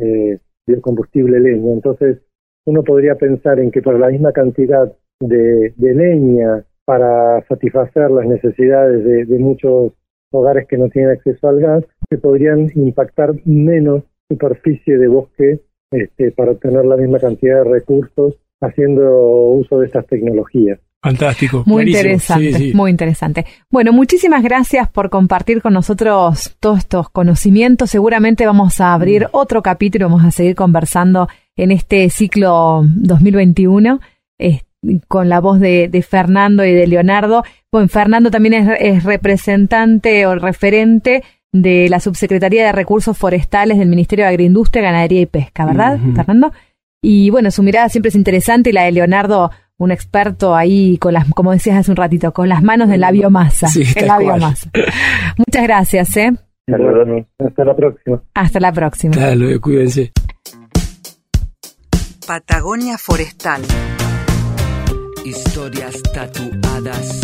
eh, 0.00 0.38
biocombustible 0.66 1.40
leña. 1.40 1.72
Entonces, 1.72 2.18
uno 2.66 2.82
podría 2.82 3.14
pensar 3.14 3.58
en 3.58 3.70
que 3.70 3.80
por 3.80 3.98
la 3.98 4.08
misma 4.08 4.32
cantidad 4.32 4.92
de, 5.20 5.72
leña 5.78 6.64
para 6.88 7.44
satisfacer 7.46 8.10
las 8.10 8.24
necesidades 8.24 9.04
de, 9.04 9.38
muchos 9.38 9.92
hogares 10.32 10.66
que 10.66 10.78
no 10.78 10.88
tienen 10.88 11.10
acceso 11.10 11.46
al 11.46 11.60
gas, 11.60 11.84
se 12.08 12.16
podrían 12.16 12.70
impactar 12.76 13.34
menos 13.44 14.04
superficie 14.26 14.96
de 14.96 15.06
bosque 15.06 15.60
este, 15.90 16.30
para 16.30 16.52
obtener 16.52 16.86
la 16.86 16.96
misma 16.96 17.18
cantidad 17.18 17.62
de 17.62 17.70
recursos 17.70 18.36
haciendo 18.62 19.02
uso 19.50 19.80
de 19.80 19.86
estas 19.86 20.06
tecnologías. 20.06 20.80
Fantástico. 21.02 21.62
Muy 21.66 21.88
interesante, 21.88 22.72
muy 22.72 22.90
interesante. 22.90 23.44
Bueno, 23.70 23.92
muchísimas 23.92 24.42
gracias 24.42 24.88
por 24.88 25.10
compartir 25.10 25.60
con 25.60 25.74
nosotros 25.74 26.56
todos 26.58 26.78
estos 26.78 27.10
conocimientos. 27.10 27.90
Seguramente 27.90 28.46
vamos 28.46 28.80
a 28.80 28.94
abrir 28.94 29.24
mm. 29.24 29.28
otro 29.32 29.62
capítulo, 29.62 30.06
vamos 30.06 30.24
a 30.24 30.30
seguir 30.30 30.54
conversando 30.54 31.28
en 31.54 31.70
este 31.70 32.08
ciclo 32.08 32.80
2021 32.82 34.00
con 35.08 35.28
la 35.28 35.40
voz 35.40 35.60
de, 35.60 36.04
Fernando 36.08 36.64
y 36.64 36.72
de 36.72 36.86
Leonardo. 36.86 37.42
Bueno, 37.72 37.88
Fernando 37.88 38.30
también 38.30 38.54
es, 38.54 39.04
representante 39.04 40.26
o 40.26 40.34
referente 40.34 41.22
de 41.52 41.88
la 41.88 42.00
Subsecretaría 42.00 42.66
de 42.66 42.72
Recursos 42.72 43.16
Forestales 43.16 43.78
del 43.78 43.88
Ministerio 43.88 44.24
de 44.24 44.30
Agroindustria, 44.30 44.82
Ganadería 44.82 45.22
y 45.22 45.26
Pesca, 45.26 45.66
¿verdad, 45.66 45.98
Fernando? 46.14 46.52
Y 47.02 47.30
bueno, 47.30 47.50
su 47.50 47.62
mirada 47.62 47.88
siempre 47.88 48.08
es 48.08 48.14
interesante 48.14 48.70
y 48.70 48.72
la 48.72 48.84
de 48.84 48.92
Leonardo 48.92 49.50
un 49.78 49.92
experto 49.92 50.56
ahí 50.56 50.98
con 50.98 51.14
las, 51.14 51.32
como 51.32 51.52
decías 51.52 51.76
hace 51.76 51.90
un 51.90 51.96
ratito, 51.96 52.32
con 52.32 52.48
las 52.48 52.62
manos 52.62 52.88
de 52.88 52.98
la 52.98 53.12
biomasa. 53.12 53.68
Sí, 53.68 53.84
la 54.04 54.18
biomasa. 54.18 54.70
Muchas 55.36 55.62
gracias, 55.62 56.16
¿eh? 56.16 56.32
Hasta 57.38 57.64
la 57.64 57.76
próxima. 57.76 58.22
Hasta 58.34 58.60
la 58.60 58.72
próxima. 58.72 59.12
Claro, 59.12 59.60
cuídense. 59.60 60.12
Patagonia 62.26 62.98
Forestal. 62.98 63.62
Historias 65.28 66.02
tatuadas. 66.14 67.20